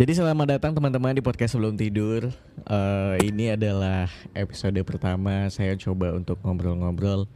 Jadi 0.00 0.16
selamat 0.16 0.56
datang 0.56 0.72
teman-teman 0.72 1.12
di 1.12 1.20
podcast 1.20 1.52
sebelum 1.52 1.76
tidur. 1.76 2.32
Eh, 2.64 3.14
ini 3.20 3.52
adalah 3.52 4.08
episode 4.32 4.80
pertama 4.80 5.44
saya 5.52 5.76
coba 5.76 6.16
untuk 6.16 6.40
ngobrol-ngobrol 6.40 7.28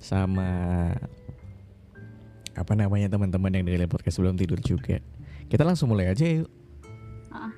sama 0.00 0.48
apa 2.56 2.72
namanya 2.72 3.12
teman-teman 3.12 3.52
yang 3.52 3.68
dengerin 3.68 3.92
podcast 3.92 4.16
sebelum 4.16 4.32
tidur 4.32 4.56
juga. 4.64 4.96
Kita 5.52 5.60
langsung 5.60 5.92
mulai 5.92 6.08
aja 6.08 6.24
yuk. 6.24 6.48
Ah. 7.28 7.52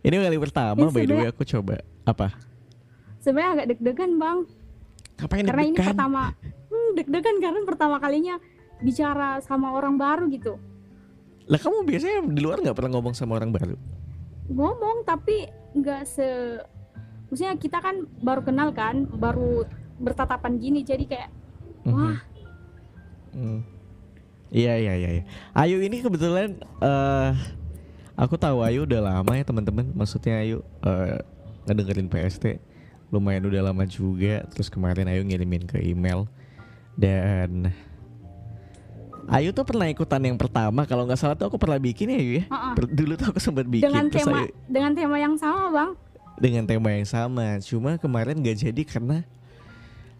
ini 0.00 0.16
kali 0.16 0.40
pertama 0.40 0.80
Ya, 0.80 0.88
by 0.96 1.04
the 1.04 1.12
way 1.12 1.28
aku 1.28 1.44
coba 1.44 1.84
apa? 2.08 2.32
Sebenarnya 3.20 3.50
agak 3.52 3.66
deg-degan 3.76 4.16
bang, 4.16 4.38
Ngapain 5.20 5.44
karena 5.44 5.60
ini 5.60 5.76
deg-degan? 5.76 5.92
pertama, 5.92 6.32
hmm, 6.72 6.88
deg-degan 6.96 7.36
karena 7.44 7.60
pertama 7.68 8.00
kalinya 8.00 8.40
bicara 8.80 9.44
sama 9.44 9.76
orang 9.76 10.00
baru 10.00 10.32
gitu. 10.32 10.56
Lah 11.46 11.58
kamu 11.62 11.86
biasanya 11.86 12.18
di 12.26 12.40
luar 12.42 12.58
nggak 12.62 12.76
pernah 12.76 12.98
ngomong 12.98 13.14
sama 13.14 13.38
orang 13.38 13.54
baru? 13.54 13.78
Ngomong 14.50 15.06
tapi 15.06 15.46
nggak 15.74 16.02
se, 16.06 16.26
maksudnya 17.30 17.54
kita 17.58 17.78
kan 17.82 18.06
baru 18.22 18.42
kenal 18.42 18.70
kan, 18.74 19.06
baru 19.06 19.66
bertatapan 19.98 20.58
gini, 20.58 20.82
jadi 20.82 21.04
kayak 21.06 21.30
wah 21.86 22.18
Hmm. 23.36 23.60
Iya 24.48 24.80
iya 24.80 24.94
iya. 24.96 25.10
iya. 25.20 25.24
Ayu 25.52 25.84
ini 25.84 26.00
kebetulan 26.00 26.56
eh 26.80 27.32
aku 28.16 28.40
tahu 28.40 28.64
Ayu 28.64 28.88
udah 28.88 29.04
lama 29.04 29.32
ya 29.36 29.44
teman-teman. 29.44 29.92
Maksudnya 29.92 30.40
Ayu 30.40 30.64
eh 30.80 31.20
ngedengerin 31.68 32.08
PST 32.08 32.56
lumayan 33.12 33.44
udah 33.44 33.60
lama 33.60 33.84
juga. 33.84 34.48
Terus 34.48 34.72
kemarin 34.72 35.04
Ayu 35.12 35.20
ngirimin 35.20 35.68
ke 35.68 35.84
email 35.84 36.24
dan 36.96 37.76
Ayu 39.26 39.50
tuh 39.50 39.66
pernah 39.66 39.90
ikutan 39.90 40.22
yang 40.22 40.38
pertama 40.38 40.86
kalau 40.86 41.02
nggak 41.02 41.18
salah 41.18 41.34
tuh 41.34 41.50
aku 41.50 41.58
pernah 41.58 41.78
bikin 41.82 42.14
ya 42.14 42.18
Ayu 42.18 42.32
ya. 42.38 42.44
uh-uh. 42.46 42.72
Dulu 42.86 43.12
tuh 43.18 43.26
aku 43.34 43.40
sempat 43.42 43.66
bikin 43.66 43.90
dengan 43.90 44.06
terus 44.06 44.22
tema 44.22 44.38
Ayu 44.46 44.52
dengan 44.70 44.92
tema 44.94 45.16
yang 45.18 45.34
sama 45.34 45.64
bang. 45.70 45.90
dengan 46.36 46.64
tema 46.68 46.88
yang 46.92 47.06
sama. 47.08 47.46
Cuma 47.64 47.96
kemarin 47.96 48.38
gak 48.38 48.60
jadi 48.60 48.82
karena 48.86 49.24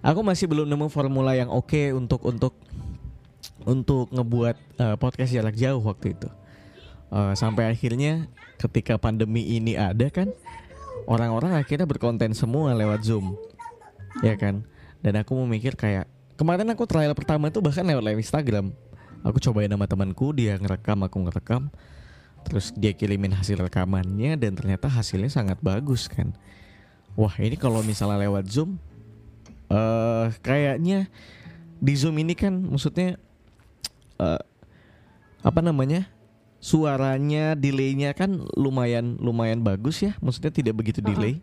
aku 0.00 0.20
masih 0.24 0.48
belum 0.48 0.66
nemu 0.66 0.88
formula 0.88 1.36
yang 1.36 1.52
oke 1.52 1.92
untuk 1.92 2.24
untuk 2.24 2.54
untuk 3.62 4.10
ngebuat 4.10 4.56
eh, 4.78 4.96
podcast 4.96 5.30
jarak 5.30 5.54
jauh 5.54 5.82
waktu 5.82 6.14
itu. 6.16 6.28
Eh, 7.12 7.32
sampai 7.38 7.70
akhirnya 7.70 8.26
ketika 8.58 8.98
pandemi 8.98 9.44
ini 9.60 9.76
ada 9.76 10.08
kan 10.10 10.32
orang-orang 11.06 11.54
akhirnya 11.54 11.86
berkonten 11.86 12.34
semua 12.34 12.74
lewat 12.74 13.06
Zoom. 13.06 13.36
Ya 14.24 14.34
kan? 14.34 14.64
Dan 15.04 15.20
aku 15.20 15.36
mau 15.36 15.44
mikir 15.44 15.76
kayak 15.76 16.08
kemarin 16.34 16.66
aku 16.72 16.88
trial 16.88 17.12
pertama 17.12 17.52
tuh 17.52 17.60
bahkan 17.62 17.84
lewat 17.84 18.02
live 18.02 18.20
Instagram. 18.24 18.72
Aku 19.24 19.38
cobain 19.40 19.70
sama 19.70 19.86
temanku, 19.88 20.34
dia 20.36 20.58
ngerekam, 20.60 21.04
aku 21.06 21.16
ngerekam. 21.24 21.70
Terus 22.46 22.70
dia 22.76 22.94
kirimin 22.94 23.34
hasil 23.34 23.58
rekamannya 23.58 24.38
dan 24.38 24.54
ternyata 24.54 24.86
hasilnya 24.86 25.30
sangat 25.32 25.58
bagus 25.58 26.06
kan. 26.06 26.30
Wah, 27.18 27.32
ini 27.42 27.58
kalau 27.58 27.80
misalnya 27.82 28.28
lewat 28.28 28.46
Zoom 28.52 28.78
eh 29.66 30.30
kayaknya 30.46 31.10
di 31.82 31.92
Zoom 31.98 32.22
ini 32.22 32.38
kan 32.38 32.54
maksudnya 32.54 33.18
eh 34.22 34.42
apa 35.42 35.60
namanya? 35.62 36.06
Suaranya, 36.62 37.54
delaynya 37.54 38.10
kan 38.14 38.42
lumayan 38.58 39.18
lumayan 39.22 39.62
bagus 39.62 40.02
ya. 40.02 40.18
Maksudnya 40.22 40.50
tidak 40.50 40.74
begitu 40.82 40.98
delay. 40.98 41.42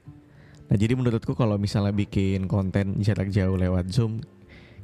Nah, 0.68 0.76
jadi 0.80 0.96
menurutku 0.96 1.36
kalau 1.36 1.60
misalnya 1.60 1.92
bikin 1.92 2.48
konten 2.48 3.00
jarak 3.04 3.28
jauh 3.32 3.56
lewat 3.60 3.92
Zoom 3.92 4.24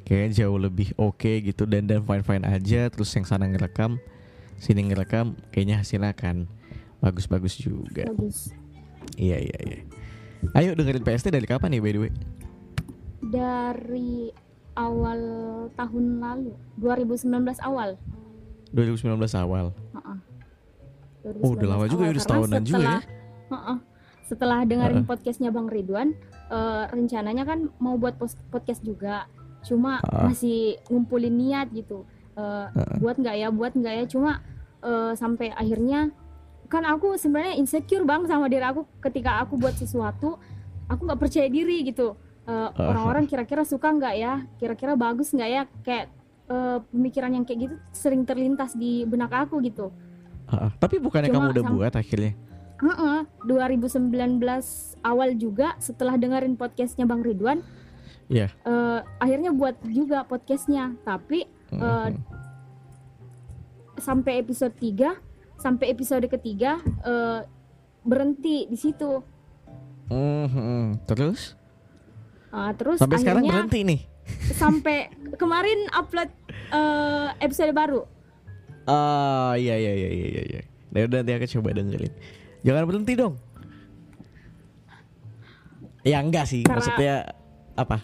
kayak 0.08 0.36
jauh 0.36 0.58
lebih 0.58 0.92
oke 0.98 1.44
gitu 1.44 1.64
dan 1.70 1.86
dan 1.86 2.02
fine 2.02 2.26
fine 2.26 2.46
aja 2.46 2.90
terus 2.90 3.12
yang 3.14 3.26
sana 3.28 3.46
ngerekam 3.46 4.02
sini 4.60 4.92
ngerekam 4.92 5.40
kayaknya 5.56 5.80
hasilnya 5.80 6.12
akan 6.12 6.46
bagus-bagus 7.00 7.56
juga. 7.56 8.04
Bagus. 8.12 8.52
Iya 9.16 9.40
iya 9.40 9.58
iya. 9.64 9.80
Ayo 10.56 10.76
dengerin 10.76 11.04
PST 11.04 11.32
dari 11.32 11.48
kapan 11.48 11.76
nih 11.76 11.82
by 11.84 11.92
the 11.96 12.00
way? 12.04 12.12
Dari 13.20 14.32
awal 14.76 15.22
tahun 15.76 16.24
lalu, 16.24 16.54
2019 16.80 17.60
awal. 17.64 18.00
2019 18.72 19.20
awal. 19.36 19.76
Uh-uh. 19.96 20.18
Oh, 21.44 21.52
udah 21.56 21.68
lama 21.68 21.86
2019 21.88 21.92
juga 21.92 22.04
ya, 22.04 22.12
udah 22.12 22.24
setahunan 22.24 22.62
juga 22.64 22.80
ya. 22.80 23.00
Uh-uh. 23.52 23.78
Setelah 24.24 24.60
dengerin 24.64 25.04
Uh-uh. 25.04 25.10
podcastnya 25.10 25.50
Bang 25.52 25.68
Ridwan, 25.68 26.16
eh, 26.48 26.84
rencananya 26.96 27.44
kan 27.44 27.68
mau 27.84 28.00
buat 28.00 28.16
podcast 28.54 28.80
juga, 28.86 29.28
cuma 29.62 30.00
Uh-uh. 30.02 30.32
masih 30.32 30.80
ngumpulin 30.88 31.34
niat 31.34 31.68
gitu. 31.72 32.04
Eh, 32.34 32.42
Uh-uh. 32.42 32.98
Buat 33.00 33.20
nggak 33.20 33.36
ya, 33.36 33.48
buat 33.52 33.74
nggak 33.76 33.94
ya, 33.94 34.06
cuma 34.08 34.32
eh, 34.80 35.12
sampai 35.16 35.52
akhirnya 35.52 36.12
kan 36.70 36.86
aku 36.86 37.18
sebenarnya 37.18 37.58
insecure 37.58 38.06
bang 38.06 38.30
sama 38.30 38.46
diri 38.46 38.62
aku 38.62 38.86
ketika 39.02 39.42
aku 39.42 39.58
buat 39.58 39.74
sesuatu, 39.74 40.38
aku 40.86 41.02
nggak 41.04 41.20
percaya 41.20 41.48
diri 41.50 41.84
gitu. 41.84 42.16
Eh, 42.16 42.50
Uh-huh. 42.50 42.90
Orang-orang 42.90 43.30
kira-kira 43.30 43.62
suka 43.62 43.94
nggak 43.94 44.16
ya, 44.18 44.34
kira-kira 44.58 44.98
bagus 44.98 45.30
nggak 45.36 45.50
ya, 45.50 45.62
kayak 45.86 46.06
eh, 46.50 46.78
pemikiran 46.90 47.32
yang 47.38 47.46
kayak 47.46 47.60
gitu 47.70 47.76
sering 47.94 48.26
terlintas 48.26 48.74
di 48.74 49.06
benak 49.06 49.30
aku 49.30 49.62
gitu. 49.62 49.94
Ah. 50.50 50.74
Tapi 50.82 50.98
bukannya 50.98 51.30
Cuma 51.30 51.46
kamu 51.46 51.54
udah 51.54 51.64
buat 51.70 51.94
akhirnya? 51.94 52.34
Heeh, 52.80 53.20
2019 53.46 54.42
awal 55.06 55.36
juga 55.38 55.76
setelah 55.78 56.16
dengerin 56.18 56.58
podcastnya 56.58 57.06
Bang 57.06 57.22
Ridwan, 57.22 57.62
Iya. 58.30 58.48
eh, 58.62 59.00
akhirnya 59.18 59.50
buat 59.50 59.74
juga 59.84 60.22
podcastnya. 60.24 60.94
Tapi 61.02 61.50
Mhm. 61.70 62.14
sampai 63.98 64.40
episode 64.40 64.74
3 64.74 65.18
sampai 65.58 65.90
episode 65.90 66.24
ketiga 66.26 66.78
eh, 67.04 67.42
berhenti 68.02 68.64
di 68.66 68.78
situ. 68.78 69.20
Mhm. 70.08 71.04
Terus? 71.06 71.58
Ah, 72.50 72.72
terus 72.72 72.98
Sampai 72.98 73.20
sekarang 73.20 73.44
berhenti 73.44 73.82
nih. 73.84 74.02
sampai 74.52 75.10
kemarin 75.36 75.90
upload 75.92 76.30
eh, 76.70 77.30
episode 77.40 77.70
baru. 77.72 78.06
Ah 78.86 79.54
iya 79.54 79.74
iya 79.74 79.92
iya 79.92 80.10
iya 80.10 80.28
iya. 80.30 80.42
iya. 80.48 80.62
Nah, 80.90 81.06
udah 81.06 81.22
nanti 81.22 81.32
aku 81.32 81.46
coba 81.52 81.74
dengerin. 81.74 82.14
Jangan 82.62 82.84
berhenti 82.86 83.14
dong. 83.14 83.38
Ya 86.02 86.18
enggak 86.20 86.46
sih, 86.46 86.64
Karena- 86.64 86.78
maksudnya 86.80 87.16
apa? 87.76 87.98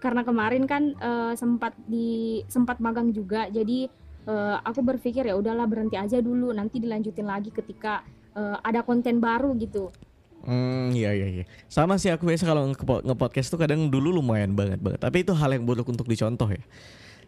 Karena 0.00 0.24
kemarin 0.24 0.64
kan 0.64 0.96
eh, 0.96 1.32
sempat 1.36 1.76
di 1.84 2.40
sempat 2.48 2.80
magang 2.80 3.12
juga. 3.12 3.46
Jadi 3.46 3.86
eh, 4.26 4.56
aku 4.64 4.80
berpikir 4.80 5.28
ya 5.28 5.36
udahlah 5.36 5.68
berhenti 5.68 6.00
aja 6.00 6.18
dulu 6.18 6.50
nanti 6.50 6.80
dilanjutin 6.80 7.28
lagi 7.28 7.52
ketika 7.52 8.02
eh, 8.32 8.56
ada 8.64 8.80
konten 8.80 9.20
baru 9.20 9.52
gitu. 9.60 9.92
Hmm, 10.40 10.88
iya 10.96 11.12
iya 11.12 11.28
iya. 11.28 11.44
Sama 11.68 12.00
sih 12.00 12.08
aku 12.08 12.24
biasa 12.24 12.48
kalau 12.48 12.72
nge- 12.72 13.04
nge-podcast 13.04 13.52
tuh 13.52 13.60
kadang 13.60 13.92
dulu 13.92 14.08
lumayan 14.08 14.56
banget 14.56 14.80
banget. 14.80 15.00
Tapi 15.04 15.20
itu 15.20 15.36
hal 15.36 15.52
yang 15.52 15.68
buruk 15.68 15.84
untuk 15.84 16.08
dicontoh 16.08 16.48
ya. 16.48 16.64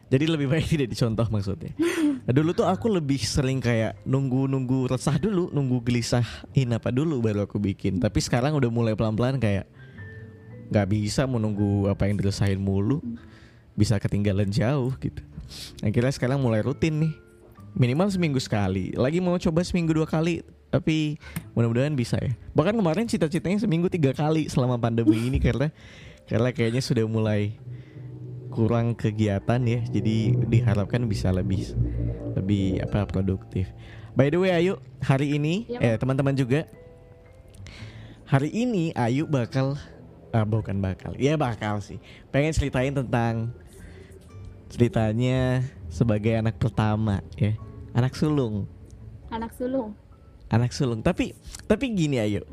Jadi 0.09 0.25
lebih 0.28 0.49
baik 0.49 0.69
tidak 0.72 0.89
dicontoh 0.93 1.28
maksudnya. 1.28 1.72
Nah, 2.25 2.33
dulu 2.33 2.56
tuh 2.56 2.65
aku 2.69 2.89
lebih 2.89 3.21
sering 3.21 3.60
kayak 3.60 4.00
nunggu-nunggu 4.09 4.89
resah 4.89 5.16
dulu, 5.21 5.53
nunggu 5.53 5.84
gelisahin 5.84 6.69
apa 6.72 6.89
dulu 6.89 7.21
baru 7.21 7.44
aku 7.44 7.60
bikin. 7.60 8.00
Tapi 8.00 8.21
sekarang 8.21 8.56
udah 8.56 8.69
mulai 8.72 8.97
pelan-pelan 8.97 9.37
kayak 9.37 9.69
nggak 10.72 10.88
bisa 10.88 11.28
menunggu 11.28 11.93
apa 11.93 12.09
yang 12.09 12.16
diresahin 12.16 12.56
mulu. 12.56 13.05
Bisa 13.77 14.00
ketinggalan 14.00 14.49
jauh 14.49 14.93
gitu. 15.00 15.21
Akhirnya 15.84 16.12
sekarang 16.12 16.41
mulai 16.41 16.65
rutin 16.65 17.09
nih. 17.09 17.12
Minimal 17.77 18.09
seminggu 18.09 18.41
sekali. 18.41 18.93
Lagi 18.97 19.21
mau 19.21 19.37
coba 19.37 19.60
seminggu 19.65 19.93
dua 19.93 20.09
kali. 20.09 20.41
Tapi 20.72 21.21
mudah-mudahan 21.53 21.93
bisa 21.93 22.16
ya. 22.16 22.33
Bahkan 22.56 22.81
kemarin 22.81 23.05
cita-citanya 23.05 23.60
seminggu 23.60 23.93
tiga 23.93 24.16
kali 24.16 24.49
selama 24.49 24.81
pandemi 24.81 25.28
ini 25.28 25.37
karena 25.37 25.69
karena 26.25 26.49
kayaknya 26.49 26.81
sudah 26.81 27.04
mulai 27.04 27.60
kurang 28.49 28.97
kegiatan 28.97 29.60
ya. 29.69 29.81
Jadi 29.89 30.37
diharapkan 30.49 31.04
bisa 31.04 31.28
lebih 31.28 31.77
lebih 32.36 32.80
apa 32.84 33.04
produktif. 33.04 33.69
By 34.13 34.28
the 34.28 34.41
way 34.41 34.53
Ayu, 34.53 34.77
hari 35.01 35.36
ini 35.36 35.65
Iya, 35.69 35.80
eh 35.80 35.97
teman-teman 35.97 36.36
juga 36.36 36.69
hari 38.28 38.53
ini 38.53 38.92
Ayu 38.92 39.24
bakal 39.24 39.80
ah, 40.33 40.45
bukan 40.45 40.81
bakal. 40.81 41.13
Ya 41.17 41.37
bakal 41.37 41.79
sih. 41.81 42.01
Pengen 42.29 42.53
ceritain 42.53 42.93
tentang 42.93 43.53
ceritanya 44.69 45.61
sebagai 45.89 46.33
anak 46.34 46.57
pertama 46.57 47.21
ya. 47.37 47.53
Anak 47.93 48.17
sulung 48.17 48.65
Anak 49.29 49.53
sulung. 49.57 49.93
anak 50.49 50.73
sulung 50.73 51.01
tapi 51.01 51.33
tapi 51.65 51.93
gini 51.93 52.21
ayo 52.21 52.45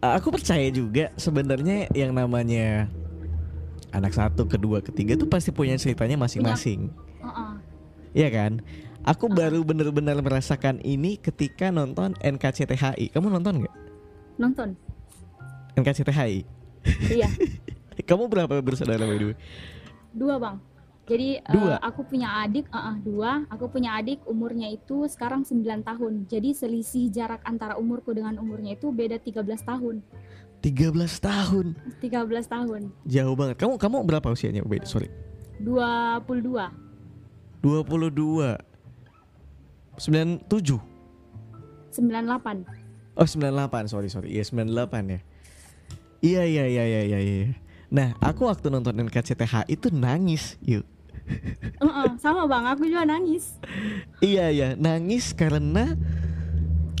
aku 0.00 0.32
percaya 0.32 0.68
juga 0.68 1.12
sebenarnya 1.16 1.88
yang 1.92 2.12
namanya 2.12 2.88
anak 3.92 4.12
satu 4.12 4.48
kedua 4.48 4.80
ketiga 4.80 5.12
tuh 5.12 5.28
pasti 5.28 5.52
punya 5.52 5.76
ceritanya 5.76 6.16
masing-masing 6.16 6.88
Heeh. 7.20 7.52
Iya 8.16 8.28
kan 8.32 8.52
aku 9.04 9.28
baru 9.28 9.60
bener-bener 9.60 10.16
merasakan 10.20 10.80
ini 10.80 11.20
ketika 11.20 11.68
nonton 11.68 12.16
NKCTHI 12.20 13.12
kamu 13.12 13.28
nonton 13.32 13.64
nggak 13.64 13.76
Nonton. 14.40 14.72
NKCTHI 15.76 16.44
iya, 17.10 17.28
kamu 18.08 18.28
berapa 18.28 18.60
bersaudara 18.60 19.04
by 19.04 19.16
the 19.18 19.26
way 19.32 19.38
dua 20.14 20.36
bang. 20.38 20.56
Jadi 21.04 21.36
eh, 21.36 21.52
Dua? 21.52 21.76
aku 21.84 22.00
punya 22.08 22.40
adik, 22.40 22.64
eh, 22.72 22.80
eh, 22.80 22.96
dua. 23.04 23.44
Aku 23.52 23.68
punya 23.68 23.92
adik 24.00 24.24
umurnya 24.24 24.72
itu 24.72 25.04
sekarang 25.04 25.44
9 25.44 25.84
tahun. 25.84 26.24
Jadi 26.24 26.56
selisih 26.56 27.12
jarak 27.12 27.44
antara 27.44 27.76
umurku 27.76 28.16
dengan 28.16 28.40
umurnya 28.40 28.72
itu 28.72 28.88
beda 28.88 29.20
13 29.20 29.44
tahun. 29.68 30.00
13 30.64 31.20
tahun. 31.20 31.76
13 32.00 32.48
tahun. 32.48 32.88
Jauh 33.04 33.36
banget. 33.36 33.60
Kamu 33.60 33.76
kamu 33.76 33.96
berapa 34.08 34.32
usianya? 34.32 34.64
Wait, 34.64 34.88
sorry. 34.88 35.12
22. 35.60 36.72
22. 37.60 38.56
97. 40.00 40.40
98. 41.92 42.64
Oh 43.14 43.22
98 43.22 43.86
sorry 43.86 44.10
sorry 44.10 44.28
Iya 44.34 44.42
98 44.42 45.14
ya 45.14 45.20
Iya 46.24 46.42
iya 46.48 46.64
iya 46.64 46.84
iya 46.88 47.00
iya 47.04 47.18
iya. 47.20 47.46
Nah 47.92 48.16
aku 48.24 48.48
waktu 48.48 48.72
nonton 48.72 48.96
NKCTH 48.96 49.68
itu 49.68 49.92
nangis 49.92 50.56
yuk. 50.64 50.88
Eh, 51.28 51.84
eh, 51.84 52.10
sama 52.20 52.48
Bang, 52.48 52.64
aku 52.64 52.88
juga 52.88 53.04
nangis. 53.04 53.60
Iya 54.24 54.48
iya 54.48 54.68
nangis 54.72 55.36
karena 55.36 56.00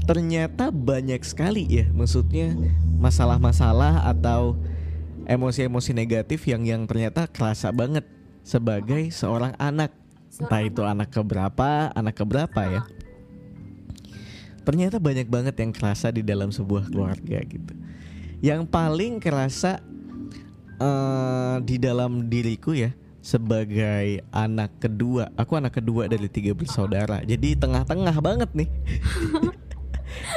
ternyata 0.04 0.68
banyak 0.68 1.24
sekali 1.24 1.64
ya 1.64 1.88
maksudnya 1.96 2.52
masalah-masalah 3.00 4.04
atau 4.04 4.60
emosi-emosi 5.24 5.96
negatif 5.96 6.44
yang 6.44 6.68
yang 6.68 6.84
ternyata 6.84 7.24
kerasa 7.24 7.72
banget 7.72 8.04
sebagai 8.44 9.08
seorang 9.08 9.56
anak. 9.56 9.96
Entah 10.36 10.60
itu 10.60 10.84
anak. 10.84 11.08
keberapa 11.08 11.88
anak 11.96 12.12
keberapa 12.12 12.60
ya. 12.68 12.82
Ternyata 14.68 15.00
banyak 15.00 15.32
banget 15.32 15.56
yang 15.64 15.72
kerasa 15.72 16.12
di 16.12 16.20
dalam 16.20 16.52
sebuah 16.52 16.92
keluarga 16.92 17.40
gitu 17.40 17.83
yang 18.40 18.66
paling 18.66 19.22
kerasa 19.22 19.78
eh, 20.78 21.56
di 21.62 21.76
dalam 21.78 22.26
diriku 22.26 22.74
ya 22.74 22.90
sebagai 23.24 24.20
anak 24.28 24.84
kedua 24.84 25.32
aku 25.32 25.56
anak 25.56 25.80
kedua 25.80 26.04
dari 26.10 26.28
tiga 26.28 26.52
bersaudara. 26.52 27.24
Jadi 27.24 27.56
tengah-tengah 27.56 28.16
banget 28.20 28.50
nih. 28.52 28.68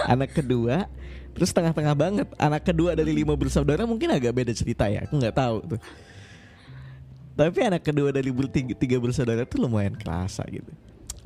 Anak 0.10 0.34
kedua 0.34 0.90
terus 1.36 1.54
tengah-tengah 1.54 1.94
banget. 1.94 2.28
Anak 2.40 2.66
kedua 2.66 2.98
dari 2.98 3.14
lima 3.14 3.36
bersaudara 3.38 3.86
mungkin 3.86 4.10
agak 4.10 4.34
beda 4.34 4.54
cerita 4.56 4.90
ya 4.90 5.06
aku 5.06 5.20
nggak 5.20 5.36
tahu 5.36 5.58
tuh. 5.76 5.82
Tapi 7.38 7.60
anak 7.62 7.86
kedua 7.86 8.10
dari 8.10 8.34
tiga 8.74 8.98
bersaudara 8.98 9.46
tuh 9.46 9.62
lumayan 9.62 9.94
kerasa 9.94 10.42
gitu. 10.50 10.74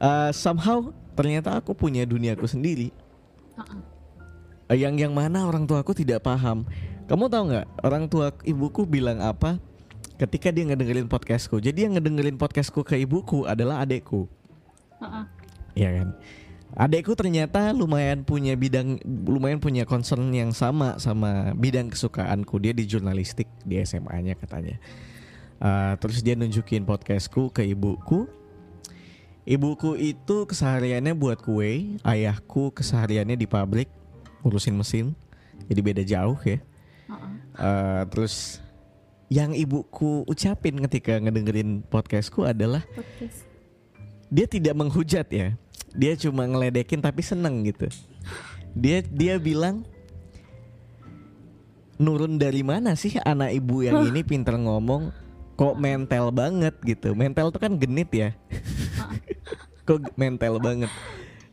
Eh, 0.02 0.32
somehow 0.34 0.92
ternyata 1.14 1.62
aku 1.62 1.78
punya 1.78 2.04
duniaku 2.10 2.50
sendiri 2.50 2.90
yang 4.76 4.96
yang 4.96 5.14
mana 5.14 5.44
orang 5.48 5.68
tuaku 5.68 5.92
tidak 5.92 6.24
paham. 6.24 6.64
Kamu 7.12 7.28
tahu 7.28 7.44
nggak 7.52 7.68
orang 7.84 8.04
tua 8.08 8.32
ibuku 8.48 8.88
bilang 8.88 9.20
apa? 9.20 9.60
Ketika 10.16 10.54
dia 10.54 10.70
ngedengerin 10.70 11.10
podcastku. 11.10 11.60
Jadi 11.60 11.90
yang 11.90 11.98
ngedengerin 11.98 12.38
podcastku 12.38 12.86
ke 12.86 12.96
ibuku 13.02 13.44
adalah 13.44 13.82
adekku. 13.84 14.30
Heeh. 15.02 15.26
Iya 15.76 15.90
kan? 15.98 16.10
Adekku 16.72 17.20
ternyata 17.20 17.76
lumayan 17.76 18.24
punya 18.24 18.56
bidang 18.56 18.96
lumayan 19.04 19.60
punya 19.60 19.84
concern 19.84 20.32
yang 20.32 20.56
sama 20.56 20.96
sama 21.04 21.52
bidang 21.52 21.92
kesukaanku. 21.92 22.64
Dia 22.64 22.72
di 22.72 22.88
jurnalistik 22.88 23.50
di 23.68 23.82
SMA-nya 23.84 24.40
katanya. 24.40 24.80
Eh, 25.62 25.94
terus 26.02 26.26
dia 26.26 26.34
nunjukin 26.34 26.88
podcastku 26.88 27.52
ke 27.52 27.62
ibuku. 27.68 28.26
Ibuku 29.42 29.98
itu 29.98 30.46
kesehariannya 30.46 31.18
buat 31.18 31.42
kue 31.42 31.98
ayahku 32.06 32.72
kesehariannya 32.78 33.36
di 33.36 33.50
pabrik 33.50 33.90
ngurusin 34.42 34.76
mesin 34.78 35.14
jadi 35.70 35.82
beda 35.82 36.04
jauh 36.04 36.40
ya. 36.44 36.58
Heeh. 36.58 37.32
Eh, 37.60 38.04
terus 38.10 38.60
yang 39.32 39.56
ibuku 39.56 40.28
ucapin 40.28 40.76
ketika 40.88 41.16
ngedengerin 41.20 41.88
podcastku 41.88 42.44
adalah 42.44 42.84
Podcast. 42.92 43.48
dia 44.28 44.46
tidak 44.48 44.76
menghujat 44.76 45.28
ya. 45.32 45.56
Dia 45.92 46.16
cuma 46.20 46.48
ngeledekin 46.48 47.04
tapi 47.04 47.24
seneng 47.24 47.64
gitu. 47.68 47.88
Dia 48.76 49.04
dia 49.04 49.36
bilang 49.40 49.84
nurun 52.00 52.40
dari 52.40 52.64
mana 52.64 52.96
sih 52.96 53.20
anak 53.22 53.56
ibu 53.56 53.84
yang 53.84 54.08
ini 54.08 54.24
pinter 54.24 54.56
ngomong? 54.56 55.12
Kok 55.60 55.78
mental 55.78 56.34
banget 56.34 56.74
gitu. 56.82 57.14
Mental 57.14 57.52
tuh 57.54 57.62
kan 57.62 57.76
genit 57.78 58.10
ya. 58.10 58.34
Kok 59.88 60.16
mental 60.16 60.58
banget 60.58 60.92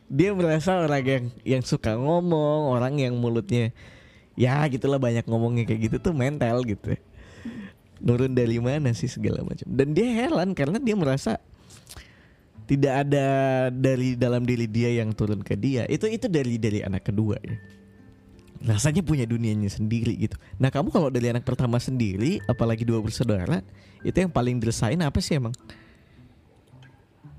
dia 0.09 0.33
merasa 0.33 0.81
orang 0.81 1.05
yang 1.05 1.25
yang 1.45 1.61
suka 1.61 1.93
ngomong 1.93 2.73
orang 2.73 2.97
yang 2.97 3.13
mulutnya 3.13 3.69
ya 4.33 4.65
gitulah 4.65 4.97
banyak 4.97 5.23
ngomongnya 5.29 5.69
kayak 5.69 5.87
gitu 5.87 5.97
tuh 6.09 6.13
mental 6.17 6.65
gitu. 6.65 6.97
Nurun 8.01 8.33
dari 8.33 8.57
mana 8.57 8.89
sih 8.95 9.11
segala 9.11 9.45
macam. 9.45 9.67
Dan 9.69 9.93
dia 9.93 10.09
heran 10.09 10.57
karena 10.57 10.81
dia 10.81 10.95
merasa 10.97 11.37
tidak 12.65 13.05
ada 13.05 13.27
dari 13.69 14.15
dalam 14.17 14.47
diri 14.47 14.65
dia 14.65 14.89
yang 14.97 15.13
turun 15.13 15.45
ke 15.45 15.53
dia. 15.53 15.85
Itu 15.85 16.09
itu 16.09 16.25
dari 16.25 16.57
dari 16.57 16.81
anak 16.81 17.05
kedua 17.11 17.37
ya. 17.43 17.59
Rasanya 18.59 19.05
punya 19.05 19.23
dunianya 19.23 19.71
sendiri 19.71 20.15
gitu. 20.15 20.35
Nah 20.57 20.73
kamu 20.73 20.89
kalau 20.91 21.07
dari 21.13 21.31
anak 21.31 21.45
pertama 21.45 21.77
sendiri 21.77 22.41
apalagi 22.49 22.83
dua 22.83 22.99
bersaudara 22.99 23.61
itu 24.01 24.15
yang 24.15 24.31
paling 24.31 24.57
dirasain 24.57 24.99
apa 24.99 25.19
sih 25.19 25.37
emang? 25.37 25.51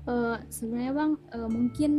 Eh, 0.01 0.37
sebenarnya 0.49 0.93
bang 0.97 1.11
eh, 1.13 1.49
mungkin 1.49 1.91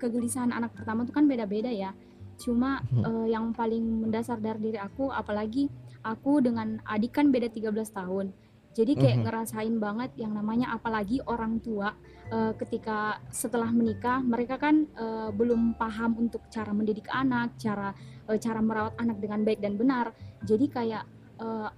kegelisahan 0.00 0.50
anak 0.50 0.72
pertama 0.72 1.04
tuh 1.04 1.12
kan 1.12 1.28
beda-beda 1.28 1.68
ya 1.68 1.92
cuma 2.40 2.80
Hmm. 2.88 3.04
eh, 3.04 3.26
yang 3.36 3.52
paling 3.52 4.08
mendasar 4.08 4.40
dari 4.40 4.72
diri 4.72 4.78
aku 4.80 5.12
apalagi 5.12 5.68
aku 6.00 6.40
dengan 6.40 6.80
adik 6.88 7.12
kan 7.12 7.28
beda 7.28 7.52
13 7.52 7.92
tahun 7.92 8.32
jadi 8.72 8.92
kayak 8.96 9.16
Mhm. 9.20 9.24
ngerasain 9.28 9.76
banget 9.76 10.10
yang 10.16 10.32
namanya 10.32 10.72
apalagi 10.72 11.20
orang 11.28 11.60
tua 11.60 11.92
eh, 12.30 12.54
ketika 12.56 13.18
setelah 13.28 13.68
menikah 13.68 14.22
mereka 14.22 14.56
kan 14.56 14.86
eh, 14.86 15.28
belum 15.34 15.74
paham 15.76 16.16
untuk 16.16 16.46
cara 16.48 16.70
mendidik 16.70 17.10
anak 17.12 17.58
cara 17.58 17.92
eh, 18.24 18.38
cara 18.38 18.62
merawat 18.62 18.94
anak 18.96 19.20
dengan 19.20 19.42
baik 19.42 19.60
dan 19.60 19.74
benar 19.76 20.14
jadi 20.40 20.66
kayak 20.70 21.04
eh, 21.42 21.68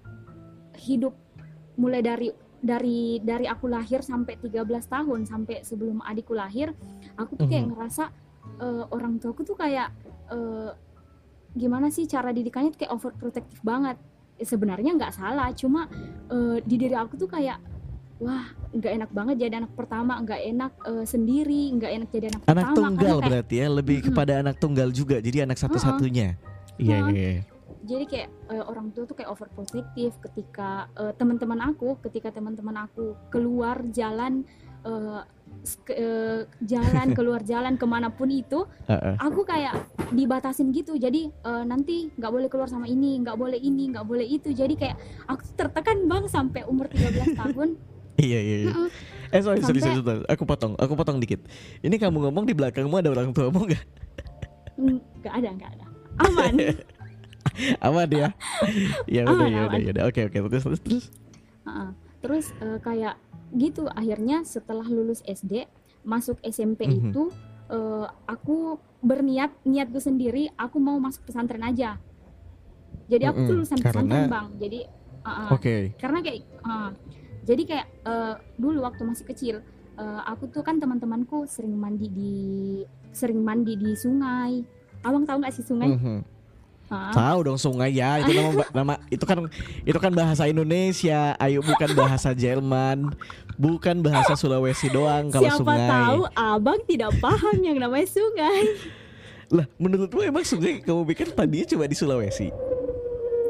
hidup 0.78 1.16
mulai 1.74 2.04
dari 2.04 2.28
dari 2.62 3.18
dari 3.18 3.50
aku 3.50 3.66
lahir 3.66 4.06
sampai 4.06 4.38
13 4.38 4.86
tahun 4.86 5.26
sampai 5.26 5.66
sebelum 5.66 5.98
adikku 6.00 6.30
lahir 6.32 6.70
aku 7.18 7.34
tuh 7.34 7.50
kayak 7.50 7.66
Mhm. 7.66 7.70
ngerasa 7.74 8.04
eh, 8.62 8.84
orang 8.88 9.18
tuaku 9.18 9.42
tuh 9.42 9.58
kayak 9.58 9.90
eh, 10.30 10.70
gimana 11.52 11.90
sih 11.90 12.06
cara 12.06 12.30
didikannya 12.30 12.70
tuh 12.72 12.80
kayak 12.86 12.94
overprotective 12.94 13.60
banget 13.60 13.98
Eh, 14.40 14.48
sebenarnya 14.48 14.96
nggak 14.96 15.12
salah 15.12 15.52
cuma 15.52 15.84
eh, 16.32 16.58
di 16.64 16.80
diri 16.80 16.96
aku 16.96 17.20
tuh 17.20 17.28
kayak 17.28 17.60
wah 18.16 18.48
nggak 18.72 18.92
enak 18.96 19.10
banget 19.12 19.36
jadi 19.44 19.60
anak 19.60 19.72
pertama 19.76 20.16
nggak 20.24 20.40
enak 20.40 20.72
eh, 20.88 21.04
sendiri 21.04 21.62
nggak 21.76 21.90
enak 22.00 22.08
jadi 22.08 22.26
anak, 22.32 22.42
anak 22.48 22.64
pertama 22.64 22.76
tunggal 22.80 23.16
kayak 23.18 23.28
berarti 23.28 23.54
ya 23.60 23.66
lebih 23.68 23.98
Mhm. 24.00 24.06
kepada 24.08 24.32
anak 24.40 24.56
tunggal 24.56 24.88
juga 24.88 25.20
jadi 25.20 25.44
anak 25.44 25.58
satu-satunya 25.60 26.40
iya 26.80 26.96
Heeh. 27.04 27.12
iya 27.12 27.28
iya. 27.36 27.42
Jadi 27.82 28.04
kayak 28.04 28.28
eh, 28.48 28.62
orang 28.62 28.90
tua 28.90 29.04
tuh 29.04 29.14
kayak 29.14 29.30
overprotective 29.30 30.14
ketika 30.20 30.70
eh, 30.94 31.12
teman-teman 31.12 31.58
aku 31.64 31.98
ketika 32.00 32.30
teman-teman 32.30 32.76
aku 32.80 33.18
keluar 33.28 33.82
jalan 33.88 34.46
eh, 34.82 35.20
s- 35.60 35.78
ke- 35.78 35.92
eh, 35.92 36.40
jalan 36.60 37.10
keluar 37.18 37.42
jalan 37.42 37.74
ke 37.74 37.84
mana 37.84 38.08
pun 38.08 38.28
itu 38.28 38.62
aku 39.18 39.42
kayak 39.42 39.74
dibatasin 40.10 40.70
gitu. 40.70 40.94
Jadi 40.94 41.26
eh, 41.28 41.64
nanti 41.64 42.06
nggak 42.12 42.30
boleh 42.30 42.46
keluar 42.46 42.66
sama 42.66 42.86
ini 42.86 43.18
nggak 43.18 43.34
boleh 43.34 43.58
ini 43.58 43.90
nggak 43.90 44.04
boleh 44.04 44.24
itu. 44.24 44.50
Jadi 44.50 44.74
kayak 44.74 44.96
aku 45.26 45.42
tertekan 45.52 46.06
bang 46.06 46.24
sampai 46.26 46.62
umur 46.64 46.86
13 46.86 47.34
tahun. 47.40 47.74
Iya 48.14 48.38
iya 48.38 48.56
iya. 48.60 48.70
Heeh. 48.70 48.88
eh 49.32 49.40
sorry 49.40 49.58
sorry, 49.58 49.80
Sampai- 49.80 49.96
sorry, 49.96 50.20
sorry. 50.20 50.24
aku 50.28 50.44
potong 50.44 50.72
aku 50.76 50.92
potong 50.92 51.16
dikit. 51.16 51.40
Ini 51.80 51.96
kamu 51.96 52.28
ngomong 52.28 52.44
di 52.44 52.52
belakangmu 52.52 52.94
ada 52.94 53.10
orang 53.10 53.32
tuamu 53.32 53.64
nggak? 53.64 53.84
Mm, 54.76 54.98
nggak 55.18 55.34
ada 55.34 55.48
nggak 55.50 55.70
ada. 55.72 55.86
Aman 56.20 56.54
aman 57.78 58.08
ya 58.08 58.28
ya 59.14 59.22
udah 59.24 59.34
Aman, 59.34 59.48
ya 59.48 59.60
udah 59.60 59.70
aman. 59.70 59.80
ya 59.80 59.90
udah. 59.92 60.04
Oke 60.06 60.20
oke. 60.24 60.38
Terus 60.48 60.62
terus 60.62 60.80
terus? 60.80 61.04
Terus 62.18 62.46
eh, 62.56 62.78
kayak 62.78 63.14
gitu 63.52 63.84
akhirnya 63.86 64.42
setelah 64.42 64.86
lulus 64.86 65.20
SD 65.22 65.66
masuk 66.02 66.38
SMP 66.42 66.86
Mhm. 66.86 66.94
itu 67.10 67.22
eh, 67.68 68.06
aku 68.26 68.76
berniat 69.00 69.50
niatku 69.62 69.98
sendiri 69.98 70.46
aku 70.54 70.78
mau 70.78 70.96
masuk 70.96 71.24
pesantren 71.24 71.62
aja. 71.62 71.98
Jadi 73.06 73.24
aku 73.24 73.38
tuh 73.40 73.44
Mm-mm, 73.44 73.58
lulusan 73.58 73.78
karena- 73.78 73.92
pesantren 73.98 74.24
bang. 74.28 74.46
Jadi 74.58 74.80
uh-uh. 75.20 75.48
oke. 75.50 75.74
Karena 75.96 76.18
kayak 76.20 76.38
uh, 76.62 76.90
jadi 77.42 77.62
kayak 77.64 77.86
uh, 78.02 78.34
dulu 78.54 78.78
waktu 78.80 79.02
masih 79.02 79.26
kecil 79.26 79.56
uh, 79.96 80.22
aku 80.24 80.46
tuh 80.46 80.62
kan 80.62 80.78
teman-temanku 80.78 81.44
sering 81.44 81.74
mandi 81.74 82.06
di 82.06 82.34
sering 83.10 83.42
mandi 83.42 83.74
di 83.74 83.92
sungai. 83.92 84.62
Abang 85.02 85.26
tahu 85.26 85.42
nggak 85.42 85.52
sih 85.52 85.66
sungai? 85.66 85.90
Mhm. 85.90 86.18
Hah? 86.92 87.08
tahu 87.10 87.38
dong 87.42 87.56
sungai 87.56 87.88
ya 87.90 88.20
itu 88.20 88.30
nama 88.30 88.52
nama 88.70 88.94
itu 89.08 89.24
kan 89.24 89.48
itu 89.82 89.96
kan 89.96 90.12
bahasa 90.12 90.44
Indonesia 90.44 91.32
ayo 91.36 91.60
bukan 91.60 91.90
bahasa 91.96 92.30
Jerman 92.32 93.16
bukan 93.56 93.96
bahasa 93.98 94.36
Sulawesi 94.36 94.86
doang 94.86 95.32
kalau 95.32 95.48
siapa 95.48 95.56
sungai 95.58 95.88
tahu 95.88 96.20
abang 96.30 96.80
tidak 96.84 97.16
paham 97.16 97.56
yang 97.58 97.76
namanya 97.76 98.04
sungai 98.04 98.76
lah 99.48 99.64
menurutmu 99.76 100.20
emang 100.22 100.44
sungai 100.44 100.80
kamu 100.80 101.00
pikir 101.06 101.32
tadinya 101.32 101.64
cuma 101.66 101.84
di 101.84 101.96
Sulawesi 101.96 102.52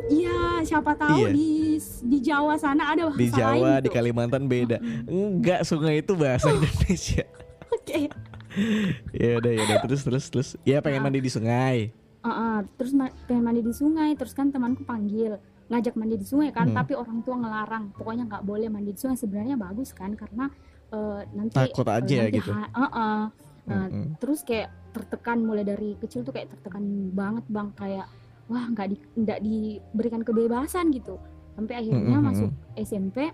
Iya, 0.04 0.61
siapa 0.62 0.92
tahu 0.92 1.25
Iya. 1.25 1.30
di 1.32 1.78
di 2.04 2.18
Jawa 2.20 2.54
sana 2.54 2.92
ada 2.92 3.08
bahasa 3.08 3.16
Di 3.16 3.28
Jawa, 3.30 3.80
lain 3.80 3.80
di. 3.80 3.88
Kalimantan 3.88 4.44
beda. 4.44 4.76
Enggak, 5.06 5.64
sungai 5.64 6.02
itu 6.02 6.12
bahasa 6.12 6.52
Indonesia. 6.52 7.25
Oke. 7.75 8.11
ya 9.14 9.40
udah, 9.40 9.52
ya 9.54 9.62
udah 9.64 9.78
terus 9.80 10.02
terus 10.04 10.25
terus. 10.28 10.49
Ya 10.62 10.84
pengen 10.84 11.00
Nah. 11.00 11.08
mandi 11.08 11.22
di 11.22 11.30
sungai. 11.32 11.94
Ah, 12.23 12.31
ah. 12.31 12.57
terus 12.73 12.93
ma- 12.93 13.12
pengen 13.26 13.43
mandi 13.43 13.61
di 13.61 13.73
sungai, 13.73 14.14
terus 14.14 14.31
kan 14.31 14.49
temanku 14.49 14.83
panggil 14.83 15.37
ngajak 15.67 15.95
mandi 15.95 16.14
di 16.14 16.25
sungai 16.25 16.50
kan, 16.50 16.69
Hmm. 16.69 16.76
tapi 16.76 16.95
orang 16.95 17.19
tua 17.21 17.35
ngelarang. 17.37 17.91
Pokoknya 17.93 18.25
nggak 18.25 18.43
boleh 18.43 18.69
mandi 18.69 18.91
di 18.91 18.99
sungai. 18.99 19.17
Sebenarnya 19.17 19.57
bagus 19.57 19.91
kan 19.91 20.12
karena 20.12 20.47
eh, 20.88 21.21
nanti 21.33 21.57
Takut 21.57 21.88
aja 21.88 22.05
nanti 22.21 22.37
gitu. 22.37 22.52
ha- 22.52 22.69
ah, 22.71 22.91
ah. 22.93 23.23
Nah, 23.62 23.87
Mm-mm. 23.87 24.19
terus 24.19 24.43
kayak 24.43 24.69
tertekan 24.93 25.41
mulai 25.41 25.62
dari 25.62 25.97
kecil 25.97 26.21
tuh 26.21 26.31
kayak 26.31 26.50
tertekan 26.50 26.83
banget 27.11 27.47
bang 27.49 27.73
kayak 27.73 28.07
wah 28.45 28.67
nggak 28.67 28.87
di 28.87 28.97
nggak 29.17 29.41
diberikan 29.41 30.21
kebebasan 30.21 30.91
gitu 30.91 31.17
sampai 31.52 31.75
akhirnya 31.76 32.02
Mm-mm. 32.12 32.26
masuk 32.26 32.50
SMP 32.76 33.31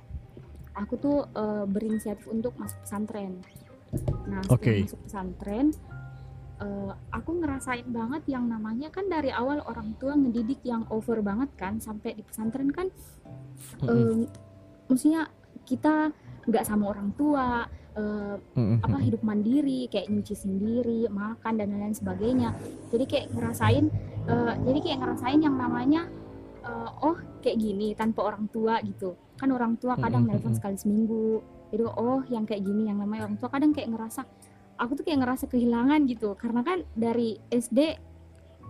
aku 0.73 0.95
tuh 0.97 1.26
eh, 1.26 1.64
berinisiatif 1.66 2.28
untuk 2.28 2.54
masuk 2.54 2.78
pesantren 2.78 3.40
nah 4.25 4.45
Oke. 4.47 4.85
masuk 4.85 5.00
pesantren 5.02 5.66
eh, 6.58 6.92
aku 7.14 7.30
ngerasain 7.38 7.86
banget 7.88 8.22
yang 8.26 8.50
namanya 8.50 8.90
kan 8.90 9.06
dari 9.06 9.30
awal 9.30 9.62
orang 9.66 9.94
tua 10.02 10.18
ngedidik 10.18 10.62
yang 10.66 10.84
over 10.90 11.22
banget 11.22 11.50
kan 11.54 11.78
sampai 11.78 12.18
di 12.18 12.22
pesantren 12.26 12.70
kan 12.74 12.90
Mm-mm. 13.82 13.88
eh, 13.88 14.18
maksudnya 14.90 15.30
kita 15.68 16.10
nggak 16.48 16.64
sama 16.64 16.90
orang 16.90 17.14
tua 17.14 17.68
eh, 17.94 18.36
Mm-mm. 18.58 18.82
apa 18.82 18.98
hidup 19.04 19.22
mandiri 19.22 19.86
kayak 19.86 20.10
nyuci 20.10 20.34
sendiri 20.34 21.06
makan 21.12 21.60
dan 21.60 21.70
lain-lain 21.70 21.96
sebagainya 21.96 22.50
jadi 22.90 23.04
kayak 23.06 23.26
ngerasain 23.34 23.86
eh, 24.26 24.54
jadi 24.66 24.78
kayak 24.82 24.98
ngerasain 25.04 25.40
yang 25.40 25.56
namanya 25.56 26.10
eh, 26.66 26.90
oh 27.04 27.16
kayak 27.38 27.58
gini 27.62 27.94
tanpa 27.94 28.26
orang 28.26 28.50
tua 28.50 28.82
gitu 28.82 29.14
kan 29.38 29.54
orang 29.54 29.78
tua 29.78 29.94
kadang 29.94 30.26
Mm-mm, 30.26 30.34
nelpon 30.34 30.50
mm-mm. 30.50 30.58
sekali 30.58 30.76
seminggu 30.76 31.38
jadi 31.68 31.84
oh 31.84 32.24
yang 32.32 32.48
kayak 32.48 32.64
gini 32.64 32.88
yang 32.88 32.98
namanya 32.98 33.28
orang 33.28 33.36
tua 33.36 33.52
kadang 33.52 33.76
kayak 33.76 33.92
ngerasa 33.92 34.24
aku 34.78 34.92
tuh 34.94 35.04
kayak 35.04 35.20
ngerasa 35.20 35.44
kehilangan 35.47 36.06
gitu 36.06 36.32
karena 36.32 36.62
kan 36.62 36.78
dari 36.94 37.37
SD 37.49 37.99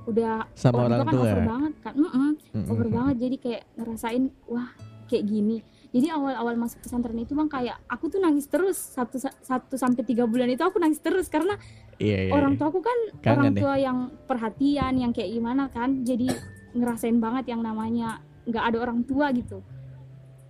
udah 0.04 0.48
Sama 0.54 0.86
orang 0.86 1.04
kan 1.04 1.12
tua. 1.12 1.20
over 1.22 1.40
banget 1.44 1.72
kan 1.78 1.92
Mm-mm 1.94 2.30
Mm-mm. 2.48 2.64
over 2.66 2.88
banget 2.88 3.14
jadi 3.18 3.36
kayak 3.36 3.62
ngerasain 3.76 4.24
wah 4.44 4.72
kayak 5.04 5.24
gini 5.24 5.60
jadi 5.88 6.12
awal-awal 6.12 6.52
masuk 6.54 6.80
pesantren 6.80 7.16
itu 7.16 7.32
bang 7.32 7.46
kayak 7.46 7.76
aku 7.86 8.08
tuh 8.08 8.18
nangis 8.18 8.44
terus 8.44 8.76
satu 8.76 9.16
satu 9.20 9.74
sampai 9.74 10.00
tiga 10.02 10.24
bulan 10.24 10.48
itu 10.48 10.60
aku 10.60 10.76
nangis 10.76 10.98
terus 10.98 11.28
karena 11.28 11.56
Iya, 11.96 12.18
iya, 12.24 12.32
orang 12.32 12.54
iya. 12.54 12.58
tuaku 12.58 12.80
kan 12.80 12.98
Kangen 13.18 13.32
orang 13.34 13.52
deh. 13.52 13.60
tua 13.60 13.74
yang 13.76 13.98
perhatian 14.22 14.92
yang 14.96 15.10
kayak 15.10 15.28
gimana 15.30 15.66
kan 15.66 16.02
jadi 16.02 16.28
ngerasain 16.70 17.18
banget 17.18 17.44
yang 17.48 17.60
namanya 17.60 18.20
nggak 18.44 18.64
ada 18.64 18.78
orang 18.80 19.00
tua 19.02 19.28
gitu 19.30 19.60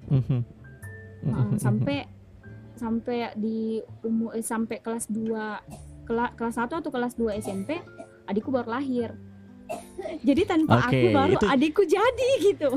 Mhm. 0.06 0.40
Nah, 1.20 1.44
Mhm. 1.46 1.58
sampai 1.58 2.06
sampai 2.78 3.34
di 3.34 3.82
umur 4.00 4.32
eh, 4.32 4.42
sampai 4.42 4.78
kelas 4.78 5.10
2 5.10 6.08
kela, 6.08 6.32
kelas 6.32 6.56
1 6.56 6.80
atau 6.80 6.90
kelas 6.90 7.14
2 7.14 7.36
SMP 7.38 7.82
adikku 8.24 8.48
baru 8.48 8.72
lahir 8.72 9.12
jadi 10.24 10.48
tanpa 10.48 10.88
Oke, 10.88 10.96
aku 10.96 11.06
baru 11.12 11.32
itu- 11.36 11.48
adikku 11.50 11.82
jadi 11.84 12.28
gitu 12.40 12.70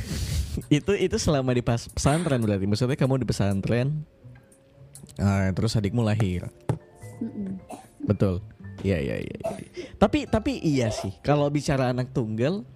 itu 0.78 0.92
itu 0.94 1.16
selama 1.18 1.50
di 1.50 1.64
pas 1.64 1.88
pesantren 1.88 2.38
berarti 2.38 2.68
maksudnya 2.68 2.94
kamu 2.94 3.24
di 3.24 3.26
pesantren 3.26 4.04
ah, 5.18 5.50
terus 5.50 5.74
adikmu 5.74 6.04
lahir 6.04 6.46
Mm-mm. 7.18 7.58
betul 8.06 8.44
Iya 8.82 8.98
iya 8.98 9.16
iya. 9.22 9.36
iya. 9.38 9.68
Tapi 9.94 10.26
tapi 10.26 10.58
iya 10.58 10.90
sih 10.90 11.14
kalau 11.22 11.46
bicara 11.46 11.94
anak 11.94 12.10
tunggal, 12.10 12.66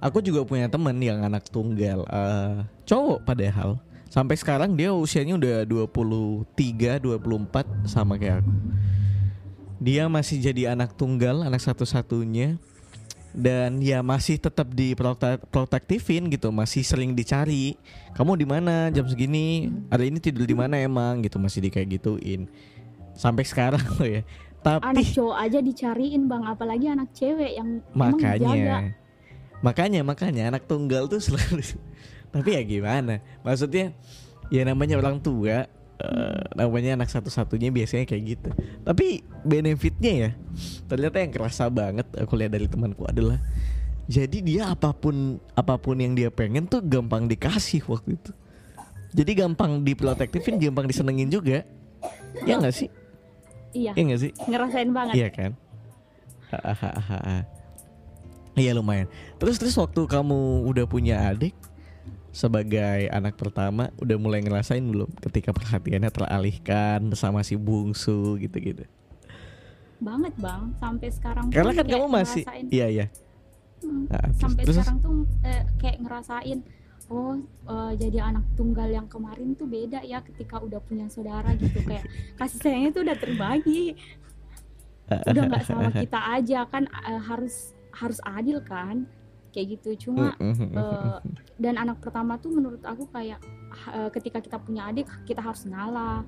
aku 0.00 0.24
juga 0.24 0.48
punya 0.48 0.64
temen 0.64 0.96
yang 0.96 1.20
anak 1.20 1.44
tunggal 1.52 2.08
eh, 2.08 2.64
cowok 2.88 3.20
padahal 3.28 3.76
sampai 4.16 4.32
sekarang 4.40 4.72
dia 4.72 4.96
usianya 4.96 5.36
udah 5.36 5.56
23 5.68 7.04
24 7.04 7.84
sama 7.84 8.16
kayak 8.16 8.40
aku. 8.40 8.52
Dia 9.76 10.08
masih 10.08 10.40
jadi 10.40 10.72
anak 10.72 10.96
tunggal, 10.96 11.44
anak 11.44 11.60
satu-satunya 11.60 12.56
dan 13.36 13.84
ya 13.84 14.00
masih 14.00 14.40
tetap 14.40 14.72
diprotektifin 14.72 16.32
gitu, 16.32 16.48
masih 16.48 16.80
sering 16.80 17.12
dicari. 17.12 17.76
Kamu 18.16 18.40
di 18.40 18.48
mana 18.48 18.88
jam 18.88 19.04
segini? 19.04 19.68
Hari 19.92 20.08
ini 20.08 20.16
tidur 20.16 20.48
di 20.48 20.56
mana 20.56 20.80
emang 20.80 21.20
gitu, 21.20 21.36
masih 21.36 21.60
di 21.60 21.68
kayak 21.68 22.00
gituin. 22.00 22.48
Sampai 23.12 23.44
sekarang 23.44 23.84
loh 24.00 24.08
ya. 24.08 24.24
Tapi 24.64 24.80
anak 24.80 25.12
cowok 25.12 25.36
aja 25.44 25.58
dicariin 25.60 26.24
bang 26.24 26.42
apalagi 26.48 26.88
anak 26.88 27.12
cewek 27.12 27.52
yang 27.54 27.84
makanya 27.94 28.96
makanya 29.62 30.00
makanya 30.02 30.42
anak 30.50 30.66
tunggal 30.66 31.06
tuh 31.06 31.22
selalu 31.22 31.62
tapi 32.36 32.50
ya 32.52 32.62
gimana? 32.62 33.24
Maksudnya 33.40 33.96
ya 34.52 34.62
namanya 34.68 35.00
orang 35.00 35.16
tua 35.24 35.64
eh, 35.96 36.42
namanya 36.52 37.00
anak 37.00 37.08
satu-satunya 37.08 37.72
biasanya 37.72 38.04
kayak 38.04 38.22
gitu. 38.36 38.50
Tapi 38.84 39.24
benefitnya 39.42 40.12
ya 40.12 40.30
ternyata 40.84 41.16
yang 41.24 41.32
kerasa 41.32 41.72
banget 41.72 42.06
aku 42.14 42.36
lihat 42.36 42.52
dari 42.52 42.68
temanku 42.68 43.08
adalah 43.08 43.40
jadi 44.06 44.38
dia 44.38 44.62
apa 44.70 44.94
pun 44.94 45.40
apa 45.58 45.74
pun 45.80 45.98
yang 45.98 46.14
dia 46.14 46.30
pengen 46.30 46.68
tuh 46.68 46.84
gampang 46.84 47.26
dikasih 47.26 47.82
waktu 47.88 48.20
itu. 48.20 48.32
Jadi 49.16 49.32
gampang 49.32 49.80
diprotektifin 49.80 50.60
gampang 50.60 50.84
disenengin 50.86 51.32
juga. 51.32 51.64
Ya 52.44 52.60
nggak 52.60 52.74
sih? 52.76 52.88
Iya. 53.72 53.96
Ya 53.96 54.02
nggak 54.04 54.20
sih? 54.20 54.32
Ngerasain 54.44 54.90
banget. 54.92 55.14
Iya 55.16 55.28
kan? 55.32 55.50
Hahaha. 56.52 57.48
Iya 58.56 58.72
lumayan. 58.76 59.08
Terus 59.40 59.56
terus 59.56 59.76
waktu 59.76 60.04
kamu 60.04 60.68
udah 60.68 60.84
punya 60.84 61.32
adik 61.32 61.56
sebagai 62.36 63.08
anak 63.08 63.32
pertama 63.34 63.88
udah 63.96 64.16
mulai 64.16 64.44
ngerasain 64.44 64.84
belum 64.84 65.08
ketika 65.18 65.56
perhatiannya 65.56 66.12
teralihkan 66.12 67.08
sama 67.14 67.40
si 67.40 67.56
bungsu 67.56 68.36
gitu-gitu. 68.36 68.84
banget 69.96 70.36
bang. 70.36 70.76
Sampai 70.76 71.08
sekarang 71.08 71.48
Karena 71.48 71.72
kan 71.72 71.88
kamu 71.88 72.04
masih 72.06 72.44
ngerasain- 72.44 72.68
iya 72.68 72.86
iya. 72.86 73.06
Hmm, 73.78 74.04
Ah, 74.06 74.28
terus- 74.28 74.36
sampai 74.36 74.62
terus- 74.62 74.76
sekarang 74.76 74.98
tuh 75.00 75.16
eh, 75.42 75.62
kayak 75.74 75.98
ngerasain 75.98 76.58
oh 77.08 77.32
eh, 77.64 77.92
jadi 77.96 78.18
anak 78.26 78.44
tunggal 78.52 78.88
yang 78.90 79.06
kemarin 79.06 79.54
tuh 79.54 79.64
beda 79.64 80.02
ya 80.02 80.20
ketika 80.20 80.60
udah 80.60 80.76
punya 80.78 81.08
saudara 81.08 81.56
gitu. 81.56 81.80
Kayak 81.80 82.04
kasih 82.38 82.58
sayangnya 82.60 82.90
tuh 82.92 83.02
udah 83.02 83.16
terbagi. 83.16 83.96
Udah 85.08 85.42
nggak 85.46 85.64
sama 85.64 85.88
kita 86.04 86.20
aja 86.34 86.58
kan 86.66 86.84
eh, 86.84 87.20
harus 87.22 87.72
harus 87.90 88.20
adil 88.22 88.60
kan 88.60 89.08
kayak 89.56 89.80
gitu. 89.80 89.90
Cuma 90.08 90.36
eh, 90.36 91.18
dan 91.56 91.80
anak 91.80 92.04
pertama 92.04 92.36
tuh 92.36 92.52
menurut 92.52 92.84
aku 92.84 93.08
kayak 93.08 93.40
eh, 93.96 94.10
ketika 94.12 94.44
kita 94.44 94.60
punya 94.60 94.92
adik 94.92 95.08
kita 95.24 95.40
harus 95.40 95.64
ngalah 95.64 96.20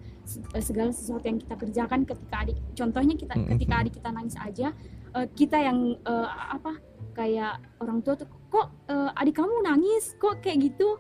eh, 0.57 0.65
segala 0.65 0.89
sesuatu 0.89 1.29
yang 1.29 1.37
kita 1.37 1.55
kerjakan 1.61 2.09
ketika 2.09 2.37
adik 2.49 2.57
contohnya 2.73 3.15
kita 3.21 3.35
ketika 3.37 3.75
adik 3.85 3.93
kita 4.01 4.09
nangis 4.09 4.37
aja 4.41 4.73
eh, 5.13 5.27
kita 5.37 5.61
yang 5.61 6.01
eh, 6.01 6.29
apa 6.57 6.81
kayak 7.13 7.61
orang 7.85 8.01
tua 8.01 8.15
tuh 8.17 8.31
kok 8.49 8.69
eh, 8.89 9.21
adik 9.21 9.37
kamu 9.37 9.55
nangis? 9.69 10.17
Kok 10.17 10.41
kayak 10.41 10.73
gitu? 10.73 10.97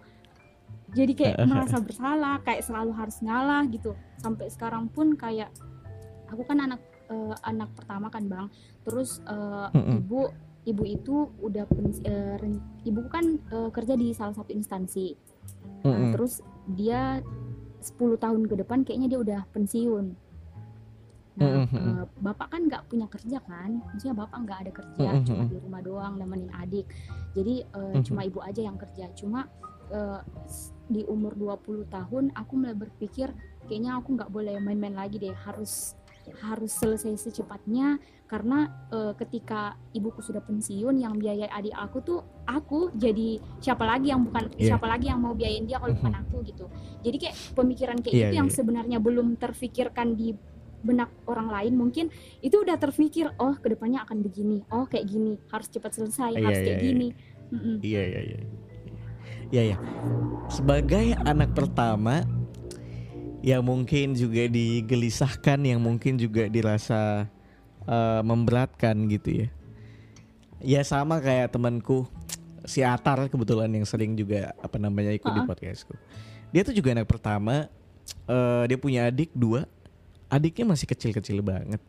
Jadi 0.92 1.12
kayak 1.12 1.44
merasa 1.44 1.80
bersalah 1.84 2.40
kayak 2.44 2.64
selalu 2.64 2.92
harus 2.96 3.20
ngalah 3.20 3.64
gitu. 3.68 3.92
Sampai 4.20 4.48
sekarang 4.48 4.88
pun 4.88 5.16
kayak 5.16 5.52
aku 6.28 6.44
kan 6.44 6.60
anak 6.60 6.80
eh, 7.08 7.34
anak 7.44 7.72
pertama 7.72 8.12
kan 8.12 8.24
bang. 8.28 8.46
Terus 8.84 9.20
Mm-mm. 9.24 10.04
ibu 10.04 10.28
ibu 10.68 10.84
itu 10.84 11.14
udah 11.40 11.64
pen- 11.64 12.04
eh, 12.04 12.36
ibu 12.84 13.00
kan 13.08 13.24
eh, 13.40 13.70
kerja 13.72 13.94
di 13.94 14.12
salah 14.12 14.34
satu 14.34 14.52
instansi 14.52 15.16
Nah, 15.78 15.94
Mm-mm. 15.94 16.10
terus 16.12 16.42
dia 16.68 17.22
10 17.80 17.94
tahun 18.18 18.44
ke 18.44 18.58
depan 18.58 18.82
kayaknya 18.82 19.08
dia 19.08 19.20
udah 19.20 19.40
pensiun 19.48 20.12
nah 21.34 21.62
Mm-mm. 21.62 22.02
eh, 22.02 22.06
bapak 22.18 22.50
kan 22.50 22.66
nggak 22.66 22.82
punya 22.84 23.06
kerja 23.06 23.38
kan 23.40 23.78
maksudnya 23.86 24.16
bapak 24.16 24.38
nggak 24.40 24.58
ada 24.60 24.72
kerja 24.74 25.08
Mm-mm. 25.14 25.24
cuma 25.24 25.42
di 25.46 25.56
rumah 25.56 25.80
doang 25.80 26.14
nemenin 26.14 26.50
adik 26.52 26.86
jadi 27.32 27.62
eh, 27.64 27.94
Mhm. 27.94 28.02
cuma 28.02 28.20
ibu 28.22 28.38
aja 28.40 28.60
yang 28.60 28.74
kerja 28.74 29.06
cuma 29.14 29.46
s- 30.44 30.74
di 30.86 31.00
umur 31.06 31.32
20 31.32 31.86
tahun 31.86 32.34
aku 32.34 32.52
mulai 32.54 32.74
berpikir 32.74 33.30
kayaknya 33.64 33.96
aku 33.96 34.18
nggak 34.18 34.28
boleh 34.28 34.58
main-main 34.58 34.92
lagi 34.92 35.16
deh 35.16 35.32
harus 35.38 35.94
harus 36.42 36.72
selesai 36.74 37.16
secepatnya 37.18 37.96
karena 38.28 38.68
eh, 38.92 39.12
ketika 39.16 39.72
ibuku 39.96 40.20
sudah 40.20 40.44
pensiun 40.44 41.00
yang 41.00 41.16
biayai 41.16 41.48
adik 41.48 41.72
aku 41.72 41.98
tuh 42.04 42.20
aku 42.44 42.92
jadi 42.92 43.40
siapa 43.58 43.88
lagi 43.88 44.12
yang 44.12 44.28
bukan 44.28 44.52
Iya. 44.54 44.76
siapa 44.76 44.84
lagi 44.84 45.08
yang 45.08 45.20
mau 45.24 45.32
biayain 45.32 45.64
dia 45.64 45.80
kalau 45.80 45.96
bukan 45.96 46.14
aku 46.20 46.36
gitu 46.44 46.68
jadi 47.00 47.16
kayak 47.16 47.34
pemikiran 47.56 47.96
kayak 48.04 48.12
Iya, 48.14 48.20
gitu 48.20 48.32
iya, 48.32 48.38
yang 48.44 48.48
iya. 48.52 48.56
sebenarnya 48.56 48.98
belum 49.00 49.40
terfikirkan 49.40 50.12
di 50.12 50.36
benak 50.78 51.10
orang 51.26 51.50
lain 51.50 51.74
mungkin 51.74 52.06
itu 52.38 52.62
udah 52.62 52.78
terfikir 52.78 53.34
oh 53.42 53.56
ke 53.58 53.66
depannya 53.74 54.04
akan 54.06 54.22
begini 54.22 54.62
oh 54.70 54.86
kayak 54.86 55.10
gini 55.10 55.34
harus 55.50 55.66
cepat 55.66 55.90
selesai 55.96 56.36
Iya, 56.38 56.44
harus 56.44 56.58
iya, 56.60 56.66
kayak 56.68 56.78
iya. 56.78 56.86
gini. 56.86 57.08
Iya 57.80 58.02
iya 58.04 58.20
iya. 58.28 58.40
Iya 59.48 59.62
ya. 59.72 59.76
Sebagai 60.52 61.16
anak 61.24 61.56
pertama 61.56 62.20
yang 63.48 63.64
mungkin 63.64 64.12
juga 64.12 64.44
digelisahkan, 64.44 65.56
yang 65.64 65.80
mungkin 65.80 66.20
juga 66.20 66.52
dirasa 66.52 67.24
eh, 67.88 68.20
memberatkan 68.20 69.08
gitu 69.08 69.44
ya. 69.44 69.48
Ya 70.60 70.82
sama 70.84 71.16
kayak 71.24 71.56
temanku 71.56 72.04
si 72.68 72.84
Atar 72.84 73.32
kebetulan 73.32 73.72
yang 73.72 73.88
sering 73.88 74.12
juga 74.12 74.52
apa 74.60 74.76
namanya 74.76 75.16
ikut 75.16 75.32
di 75.32 75.40
Uh-uh. 75.40 75.48
podcastku. 75.48 75.96
Dia 76.52 76.60
tuh 76.60 76.76
juga 76.76 76.92
anak 76.92 77.08
pertama. 77.08 77.72
eh, 78.28 78.64
dia 78.68 78.76
punya 78.76 79.08
adik 79.08 79.32
dua. 79.32 79.64
Adiknya 80.28 80.68
masih 80.68 80.84
kecil-kecil 80.84 81.40
banget. 81.40 81.80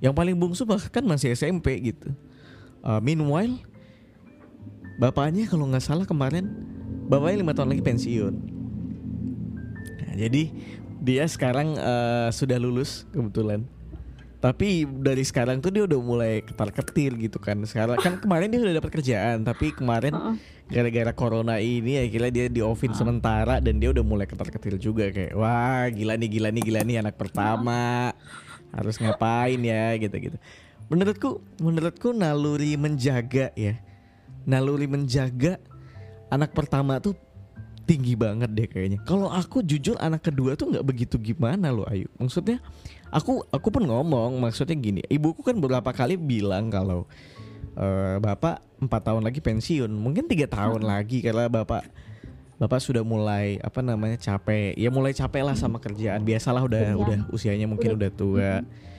Yang 0.00 0.12
paling 0.16 0.36
bungsu 0.36 0.64
bahkan 0.64 1.04
masih 1.04 1.36
SMP 1.36 1.76
gitu. 1.92 2.08
Eh, 2.80 3.00
meanwhile, 3.04 3.60
bapaknya 4.96 5.44
kalau 5.44 5.68
nggak 5.68 5.84
salah 5.84 6.08
kemarin, 6.08 6.48
bapaknya 7.12 7.44
lima 7.44 7.52
tahun 7.52 7.76
lagi 7.76 7.84
pensiun. 7.84 8.55
Jadi 10.16 10.48
dia 11.04 11.28
sekarang 11.28 11.76
eh, 11.76 12.28
sudah 12.32 12.56
lulus 12.56 13.04
kebetulan. 13.12 13.68
Tapi 14.36 14.84
dari 14.84 15.24
sekarang 15.24 15.58
tuh 15.58 15.72
dia 15.72 15.82
udah 15.88 16.00
mulai 16.00 16.44
ketar-ketir 16.44 17.16
gitu 17.18 17.40
kan. 17.40 17.60
Sekarang 17.64 17.98
kan 17.98 18.20
kemarin 18.20 18.52
dia 18.52 18.60
udah 18.62 18.74
dapat 18.78 18.90
kerjaan, 19.00 19.42
tapi 19.42 19.72
kemarin 19.72 20.38
gara-gara 20.66 21.12
corona 21.14 21.56
ini 21.62 21.98
akhirnya 21.98 22.30
dia 22.30 22.46
di 22.50 22.60
offin 22.62 22.90
sementara 22.90 23.62
dan 23.62 23.78
dia 23.78 23.94
udah 23.94 24.02
mulai 24.02 24.26
ketar-ketir 24.26 24.82
juga 24.82 25.14
kayak 25.14 25.34
wah 25.38 25.86
gila 25.94 26.18
nih 26.18 26.28
gila 26.30 26.48
nih 26.50 26.62
gila 26.66 26.80
nih 26.82 26.96
anak 27.06 27.14
pertama 27.14 28.10
harus 28.74 28.98
ngapain 28.98 29.58
ya 29.62 29.94
gitu-gitu. 29.98 30.36
Menurutku 30.86 31.42
menurutku 31.58 32.14
naluri 32.14 32.78
menjaga 32.78 33.50
ya. 33.58 33.78
Naluri 34.46 34.86
menjaga 34.86 35.58
anak 36.30 36.54
pertama 36.54 37.02
tuh 37.02 37.18
tinggi 37.86 38.18
banget 38.18 38.50
deh 38.50 38.66
kayaknya. 38.66 38.98
Kalau 39.06 39.30
aku 39.30 39.62
jujur 39.62 39.94
anak 39.96 40.26
kedua 40.26 40.58
tuh 40.58 40.74
nggak 40.74 40.82
begitu 40.82 41.16
gimana 41.16 41.70
loh 41.70 41.86
Ayu. 41.86 42.10
Maksudnya 42.18 42.58
aku 43.08 43.46
aku 43.48 43.68
pun 43.70 43.86
ngomong 43.86 44.36
maksudnya 44.36 44.74
gini. 44.74 45.00
Ibuku 45.06 45.40
kan 45.40 45.54
beberapa 45.56 45.94
kali 45.94 46.18
bilang 46.18 46.66
kalau 46.68 47.06
eh, 47.78 48.18
bapak 48.18 48.58
empat 48.76 49.00
tahun 49.06 49.22
lagi 49.22 49.38
pensiun, 49.38 49.88
mungkin 49.88 50.26
tiga 50.26 50.50
tahun 50.50 50.82
lagi 50.82 51.22
karena 51.22 51.46
bapak 51.46 51.86
bapak 52.56 52.80
sudah 52.80 53.04
mulai 53.04 53.60
apa 53.60 53.80
namanya 53.80 54.16
capek. 54.16 54.74
Ya 54.74 54.90
mulai 54.90 55.12
capek 55.12 55.44
lah 55.44 55.54
sama 55.54 55.78
kerjaan. 55.78 56.24
Biasalah 56.24 56.64
udah 56.64 56.82
Iya. 56.90 56.96
udah 56.98 57.18
usianya 57.30 57.70
mungkin 57.70 57.94
Udah- 57.94 58.08
udah 58.08 58.10
tua. 58.12 58.52
Mm-mm, 58.64 58.94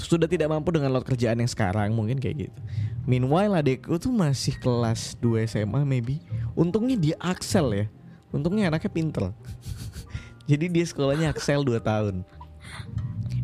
sudah 0.00 0.28
tidak 0.28 0.48
mampu 0.50 0.72
dengan 0.74 0.92
load 0.92 1.06
kerjaan 1.06 1.38
yang 1.40 1.50
sekarang 1.50 1.92
mungkin 1.92 2.18
kayak 2.18 2.48
gitu. 2.48 2.60
Meanwhile 3.02 3.58
adekku 3.58 3.98
tuh 3.98 4.14
masih 4.14 4.54
kelas 4.62 5.18
2 5.18 5.48
SMA 5.50 5.82
maybe. 5.82 6.22
Untungnya 6.54 6.94
dia 6.94 7.16
Axel 7.18 7.66
ya. 7.74 7.86
Untungnya 8.30 8.70
anaknya 8.70 8.90
pinter. 8.92 9.24
Jadi 10.50 10.66
dia 10.70 10.84
sekolahnya 10.86 11.34
Axel 11.34 11.66
2 11.66 11.82
tahun. 11.82 12.22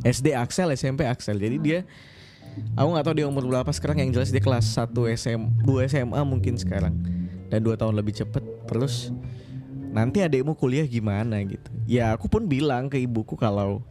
SD 0.07 0.35
Axel, 0.35 0.71
SMP 0.79 1.03
Axel. 1.05 1.37
Jadi 1.43 1.57
dia 1.59 1.79
aku 2.79 2.89
nggak 2.95 3.05
tahu 3.07 3.15
dia 3.19 3.27
umur 3.27 3.45
berapa 3.47 3.71
sekarang 3.75 4.03
yang 4.03 4.11
jelas 4.15 4.31
dia 4.31 4.43
kelas 4.43 4.67
1 4.79 4.95
SM 4.95 5.41
2 5.67 5.91
SMA 5.91 6.21
mungkin 6.23 6.55
sekarang. 6.55 6.95
Dan 7.51 7.61
2 7.65 7.75
tahun 7.75 7.99
lebih 7.99 8.15
cepet 8.15 8.45
terus 8.69 9.11
nanti 9.91 10.23
adekmu 10.23 10.55
kuliah 10.55 10.87
gimana 10.87 11.41
gitu. 11.43 11.69
Ya 11.89 12.15
aku 12.15 12.31
pun 12.31 12.47
bilang 12.47 12.87
ke 12.87 13.01
ibuku 13.01 13.35
kalau 13.35 13.83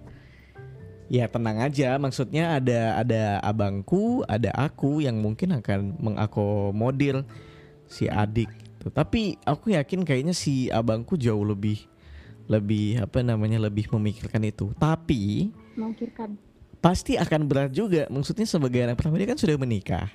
Ya 1.07 1.23
tenang 1.31 1.63
aja, 1.63 1.95
maksudnya 1.95 2.59
ada 2.59 2.99
ada 2.99 3.39
abangku, 3.39 4.27
ada 4.27 4.51
aku 4.51 4.99
yang 4.99 5.23
mungkin 5.23 5.55
akan 5.55 5.95
mengakomodir 6.03 7.23
si 7.87 8.11
adik. 8.11 8.51
Tuh. 8.83 8.91
Tapi 8.91 9.39
aku 9.47 9.71
yakin 9.71 10.03
kayaknya 10.03 10.35
si 10.35 10.67
abangku 10.67 11.15
jauh 11.15 11.47
lebih 11.47 11.79
lebih 12.47 12.99
apa 12.99 13.23
namanya 13.23 13.59
lebih 13.59 13.87
memikirkan 13.91 14.43
itu. 14.43 14.75
Tapi 14.75 15.47
Mengkirkan. 15.79 16.35
pasti 16.83 17.15
akan 17.15 17.41
berat 17.47 17.71
juga. 17.71 18.07
Maksudnya 18.11 18.43
sebagai 18.43 18.83
anak 18.83 18.99
pertama 18.99 19.15
dia 19.15 19.31
kan 19.31 19.39
sudah 19.39 19.55
menikah. 19.55 20.07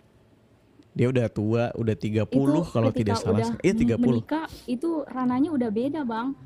Dia 0.93 1.09
udah 1.09 1.25
tua, 1.33 1.73
udah 1.73 1.97
30 1.97 2.29
kalau 2.69 2.93
tidak 2.93 3.17
salah. 3.17 3.41
udah 3.49 3.65
Iya 3.65 3.97
30. 3.97 3.97
menikah 3.97 4.45
itu 4.69 5.09
ranahnya 5.09 5.49
udah 5.57 5.71
beda 5.73 6.05
bang 6.05 6.37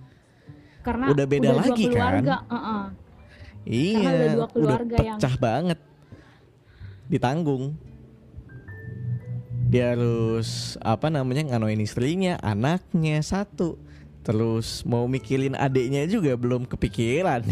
karena 0.86 1.10
Udah 1.10 1.26
beda 1.26 1.48
dua 1.50 1.58
lagi, 1.66 1.84
kan? 1.90 1.94
keluarga, 1.98 2.36
heeh. 2.46 2.82
Iya, 3.66 4.00
Karena 4.00 4.26
dua 4.30 4.38
udah 4.38 4.48
keluarga 4.48 4.96
yang- 5.02 5.18
pecah 5.18 5.34
banget. 5.36 5.78
Ditanggung. 7.06 7.64
Dia 9.66 9.92
harus 9.92 10.78
apa 10.78 11.10
namanya 11.10 11.42
nganoin 11.50 11.82
istrinya, 11.82 12.38
anaknya 12.38 13.18
satu. 13.18 13.74
Terus 14.22 14.86
mau 14.86 15.06
mikirin 15.06 15.54
adiknya 15.54 16.06
juga 16.06 16.34
belum 16.38 16.64
kepikiran. 16.64 17.42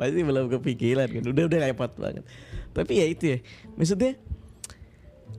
Pasti 0.00 0.20
belum 0.24 0.48
kepikiran 0.48 1.08
kan. 1.08 1.22
Udah 1.28 1.44
udah 1.44 1.58
repot 1.60 1.92
banget. 2.00 2.24
Tapi 2.72 2.92
ya 2.96 3.04
itu 3.04 3.24
ya. 3.36 3.38
Maksudnya 3.76 4.16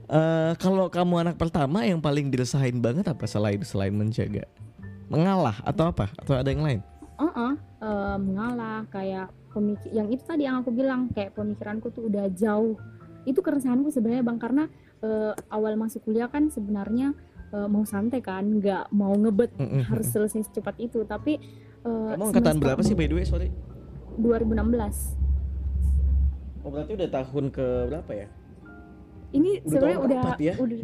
eh 0.04 0.52
kalau 0.60 0.86
kamu 0.86 1.26
anak 1.26 1.34
pertama 1.34 1.82
yang 1.82 1.98
paling 1.98 2.30
diresahin 2.30 2.78
banget 2.78 3.10
apa 3.10 3.26
selain 3.26 3.58
selain 3.66 3.90
menjaga? 3.90 4.46
Mengalah 5.10 5.58
atau 5.66 5.90
apa? 5.90 6.14
Atau 6.14 6.38
ada 6.38 6.46
yang 6.46 6.62
lain? 6.62 6.80
Heeh, 7.14 7.52
eh, 7.80 8.16
mengalah 8.18 8.84
kayak 8.88 9.30
pemikir 9.50 9.90
yang 9.90 10.10
itu 10.10 10.22
tadi 10.22 10.44
yang 10.44 10.58
aku 10.58 10.74
bilang 10.74 11.06
kayak 11.10 11.30
pemikiranku 11.32 11.86
tuh 11.88 12.10
udah 12.10 12.26
jauh 12.30 12.74
itu 13.22 13.38
keresahanku 13.38 13.88
sebenarnya 13.88 14.26
bang 14.26 14.38
karena 14.38 14.64
eh, 14.98 15.32
awal 15.48 15.78
masuk 15.78 16.02
kuliah 16.02 16.26
kan 16.26 16.50
sebenarnya 16.50 17.14
eh, 17.50 17.68
mau 17.70 17.86
santai 17.86 18.18
kan 18.18 18.42
nggak 18.42 18.90
mau 18.90 19.14
ngebet 19.14 19.54
Mm-mm. 19.54 19.86
harus 19.86 20.10
selesai 20.10 20.50
secepat 20.50 20.74
itu 20.78 21.06
tapi 21.06 21.38
eh, 21.80 22.10
Kamu 22.10 22.34
angkatan 22.34 22.58
berapa 22.58 22.82
sih 22.82 22.92
by 22.92 23.06
the 23.06 23.14
way? 23.14 23.24
Sorry. 23.24 23.48
2016 24.18 25.22
Oh 26.64 26.72
berarti 26.72 26.92
udah 26.94 27.10
tahun 27.12 27.44
ke 27.50 27.66
berapa 27.88 28.12
ya? 28.12 28.26
ini 29.30 29.58
Udah 29.58 29.68
sebenarnya 29.68 29.94
tahun 29.94 30.06
udah 30.06 30.18
keempat 30.18 30.38
ya? 30.40 30.54
udah 30.56 30.78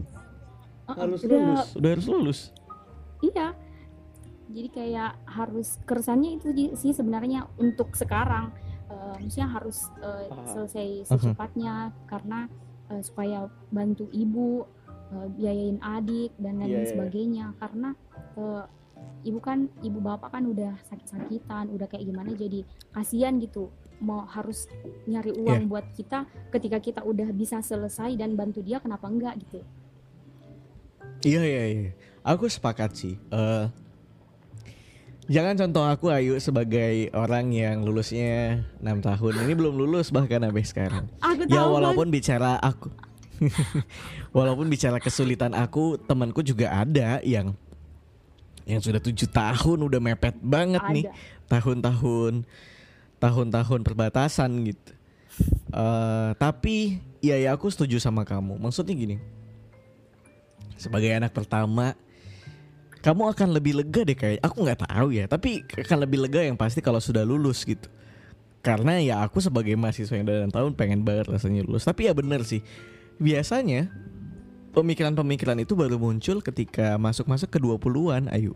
Harus 0.91 1.21
udah 1.23 1.39
lulus, 1.39 1.69
udah 1.73 1.91
harus 1.91 2.07
lulus. 2.07 2.41
iya 3.21 3.47
jadi 4.51 4.69
kayak 4.69 5.11
harus 5.27 5.79
keresannya 5.83 6.37
itu 6.37 6.49
sih 6.75 6.91
sebenarnya 6.91 7.47
untuk 7.57 7.95
sekarang 7.95 8.51
eh, 8.87 9.15
maksudnya 9.19 9.49
harus 9.49 9.87
Ah. 9.99 10.27
selesai 10.47 11.07
secepatnya 11.07 11.75
karena 12.05 12.51
eh, 12.87 13.01
supaya 13.01 13.39
bantu 13.69 14.11
ibu 14.11 14.67
eh, 15.11 15.27
biayain 15.31 15.79
adik 15.81 16.35
dan 16.37 16.59
lain 16.59 16.69
Iya, 16.69 16.79
iya. 16.81 16.89
sebagainya 16.89 17.47
karena 17.57 17.95
eh, 18.35 18.65
ibu 19.23 19.39
kan 19.39 19.71
ibu 19.81 19.99
bapak 19.99 20.31
kan 20.31 20.45
udah 20.45 20.75
sakit-sakitan 20.87 21.71
udah 21.71 21.87
kayak 21.87 22.05
gimana 22.05 22.33
jadi 22.33 22.67
kasihan 22.91 23.39
gitu 23.39 23.71
mau 24.01 24.25
harus 24.25 24.65
nyari 25.05 25.33
uang 25.35 25.65
Iya. 25.65 25.69
buat 25.69 25.87
kita 25.93 26.19
ketika 26.51 26.79
kita 26.79 27.01
udah 27.03 27.31
bisa 27.31 27.61
selesai 27.61 28.17
dan 28.17 28.33
bantu 28.33 28.61
dia 28.61 28.79
kenapa 28.79 29.07
enggak 29.07 29.37
gitu 29.39 29.61
Iya 31.21 31.43
iya 31.45 31.65
iya. 31.69 31.91
Aku 32.23 32.49
sepakat 32.49 32.97
sih. 32.97 33.21
Eh 33.29 33.65
jangan 35.31 35.55
contoh 35.55 35.87
aku 35.87 36.11
Ayu 36.11 36.35
sebagai 36.43 37.09
orang 37.15 37.55
yang 37.55 37.87
lulusnya 37.87 38.67
6 38.83 39.07
tahun. 39.07 39.33
Ini 39.47 39.55
belum 39.55 39.79
lulus 39.79 40.11
bahkan 40.11 40.43
sampai 40.43 40.67
sekarang. 40.67 41.05
aku 41.23 41.47
Ya 41.47 41.63
tahu 41.63 41.71
Bang. 41.71 41.75
walaupun 41.79 42.07
bicara 42.11 42.59
aku 42.59 42.91
Walaupun 44.37 44.69
bicara 44.69 45.01
kesulitan 45.01 45.57
aku, 45.57 45.97
temanku 45.97 46.45
juga 46.45 46.71
ada 46.71 47.21
yang 47.25 47.57
yang 48.69 48.79
sudah 48.79 49.01
tujuh 49.03 49.27
tahun 49.33 49.79
udah 49.83 49.99
mepet 49.99 50.37
banget 50.39 50.83
nih 50.93 51.05
ada 51.09 51.17
tahun-tahun 51.51 52.47
tahun-tahun 53.19 53.81
perbatasan 53.83 54.51
gitu. 54.69 54.93
Eh 55.73 56.31
tapi 56.37 57.01
ya 57.25 57.41
ya 57.41 57.57
aku 57.57 57.67
setuju 57.73 57.99
sama 57.99 58.23
kamu. 58.23 58.61
Maksudnya 58.61 58.95
gini. 58.95 59.17
Sebagai 60.77 61.13
anak 61.13 61.33
pertama 61.33 61.97
kamu 63.01 63.33
akan 63.33 63.49
lebih 63.57 63.81
lega 63.81 64.05
deh 64.05 64.17
kayak 64.17 64.45
aku 64.45 64.61
nggak 64.61 64.85
tahu 64.85 65.09
ya, 65.17 65.25
tapi 65.25 65.65
akan 65.65 65.99
lebih 66.05 66.29
lega 66.29 66.45
yang 66.45 66.57
pasti 66.57 66.85
kalau 66.85 67.01
sudah 67.01 67.25
lulus 67.25 67.65
gitu. 67.65 67.89
Karena 68.61 69.01
ya 69.01 69.25
aku 69.25 69.41
sebagai 69.41 69.73
mahasiswa 69.73 70.13
yang 70.13 70.29
udah 70.29 70.37
enam 70.45 70.53
tahun 70.53 70.73
pengen 70.77 71.01
banget 71.01 71.33
rasanya 71.33 71.65
lulus. 71.65 71.89
Tapi 71.89 72.09
ya 72.09 72.13
bener 72.13 72.45
sih. 72.45 72.61
Biasanya 73.17 73.89
pemikiran-pemikiran 74.77 75.57
itu 75.65 75.73
baru 75.73 75.97
muncul 75.97 76.45
ketika 76.45 77.01
masuk-masuk 77.01 77.49
ke 77.49 77.57
20-an, 77.57 78.29
ayo. 78.37 78.53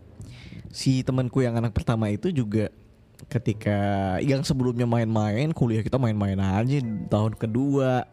Si 0.69 1.01
temanku 1.01 1.41
yang 1.41 1.57
anak 1.57 1.73
pertama 1.73 2.13
itu 2.13 2.29
juga 2.29 2.69
ketika 3.31 3.79
yang 4.21 4.43
sebelumnya 4.45 4.85
main-main 4.85 5.49
kuliah 5.55 5.81
kita 5.81 5.95
main-main 5.95 6.35
aja 6.37 6.83
tahun 7.07 7.33
kedua 7.39 8.05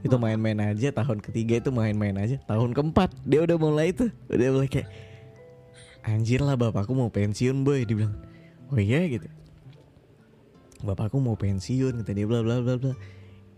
itu 0.00 0.16
main-main 0.16 0.56
aja 0.58 0.88
tahun 0.96 1.20
ketiga 1.20 1.60
itu 1.60 1.70
main-main 1.70 2.16
aja 2.16 2.40
tahun 2.48 2.72
keempat 2.72 3.12
dia 3.28 3.44
udah 3.44 3.56
mulai 3.60 3.92
itu 3.92 4.08
udah 4.32 4.48
mulai 4.56 4.68
kayak 4.72 4.88
anjir 6.06 6.38
lah 6.38 6.54
bapakku 6.54 6.94
mau 6.94 7.10
pensiun 7.10 7.66
boy 7.66 7.82
dia 7.82 7.96
bilang 7.98 8.14
oh 8.70 8.78
iya 8.78 9.02
gitu. 9.10 9.26
Bapakku 10.86 11.18
mau 11.18 11.34
pensiun 11.34 12.02
kata 12.02 12.12
dia 12.14 12.26
bla 12.28 12.46
bla 12.46 12.62
bla 12.62 12.78
bla. 12.78 12.94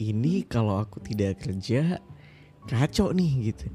Ini 0.01 0.49
kalau 0.49 0.81
aku 0.81 1.03
tidak 1.05 1.45
kerja 1.45 2.01
kacau 2.65 3.13
nih 3.13 3.53
gitu. 3.53 3.67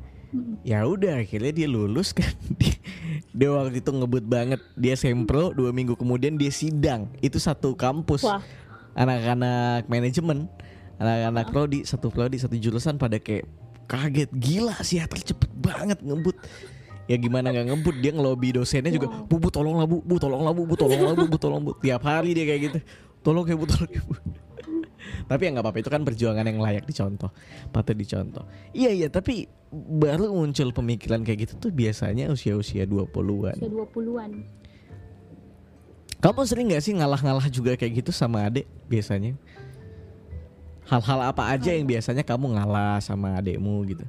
Ya 0.66 0.82
udah 0.90 1.22
akhirnya 1.22 1.54
dia 1.54 1.68
lulus 1.70 2.10
kan. 2.10 2.34
Dia, 2.58 2.74
dia 3.36 3.50
waktu 3.54 3.84
itu 3.84 3.92
ngebut 3.94 4.26
banget. 4.26 4.62
Dia 4.74 4.98
sempro 4.98 5.54
dua 5.54 5.70
minggu 5.70 5.94
kemudian 5.94 6.40
dia 6.40 6.50
sidang. 6.50 7.12
Itu 7.22 7.38
satu 7.38 7.78
kampus. 7.78 8.26
Anak-anak 8.98 9.86
manajemen. 9.92 10.50
Anak-anak 10.98 11.46
prodi 11.54 11.86
satu 11.86 12.10
prodi 12.10 12.42
satu 12.42 12.58
jurusan 12.58 12.98
pada 12.98 13.22
kayak 13.22 13.46
kaget. 13.86 14.30
Gila 14.34 14.74
psikiater 14.82 15.20
cepet 15.22 15.52
banget 15.54 16.00
ngebut 16.02 16.38
ya 17.10 17.16
gimana 17.20 17.52
nggak 17.52 17.68
ngebut 17.68 17.96
dia 18.00 18.12
ngelobi 18.16 18.56
dosennya 18.56 18.92
juga 18.96 19.12
bu 19.28 19.36
bu 19.40 19.50
tolong 19.52 19.76
lah 19.76 19.88
bu 19.88 20.00
bu 20.00 20.16
tolong 20.16 20.42
lah 20.42 20.54
bu 20.56 20.64
bu 20.64 20.76
tolong 20.80 21.02
lah 21.04 21.14
bu 21.16 21.26
bu 21.28 21.38
tolong 21.38 21.62
bu. 21.62 21.72
Tiap 21.84 22.04
hari 22.04 22.32
dia 22.32 22.46
kayak 22.48 22.62
gitu. 22.72 22.80
Tolong 23.24 23.46
ya 23.48 23.56
bu 23.60 23.66
tolong 23.68 23.92
ya 23.92 24.04
bu. 24.04 24.16
Tapi 25.30 25.42
ya 25.46 25.50
nggak 25.52 25.64
apa-apa 25.64 25.80
itu 25.84 25.90
kan 25.92 26.02
perjuangan 26.08 26.48
yang 26.48 26.60
layak 26.64 26.88
dicontoh 26.88 27.32
patut 27.76 27.96
dicontoh. 27.96 28.48
Iya 28.72 28.92
iya 28.92 29.08
tapi 29.12 29.52
baru 29.74 30.32
muncul 30.32 30.72
pemikiran 30.72 31.26
kayak 31.26 31.50
gitu 31.50 31.54
tuh 31.58 31.72
biasanya 31.74 32.30
usia-usia 32.30 32.86
20-an 32.86 33.58
usia 33.58 33.74
20-an 33.74 34.32
kamu 36.24 36.40
sering 36.48 36.72
nggak 36.72 36.84
sih 36.88 36.96
ngalah-ngalah 36.96 37.52
juga 37.52 37.76
kayak 37.76 38.00
gitu 38.00 38.16
sama 38.16 38.48
adik 38.48 38.64
biasanya? 38.88 39.36
Hal-hal 40.88 41.20
apa 41.20 41.52
aja 41.52 41.76
yang 41.76 41.84
biasanya 41.84 42.24
kamu 42.24 42.56
ngalah 42.56 43.04
sama 43.04 43.36
adikmu 43.44 43.84
gitu? 43.92 44.08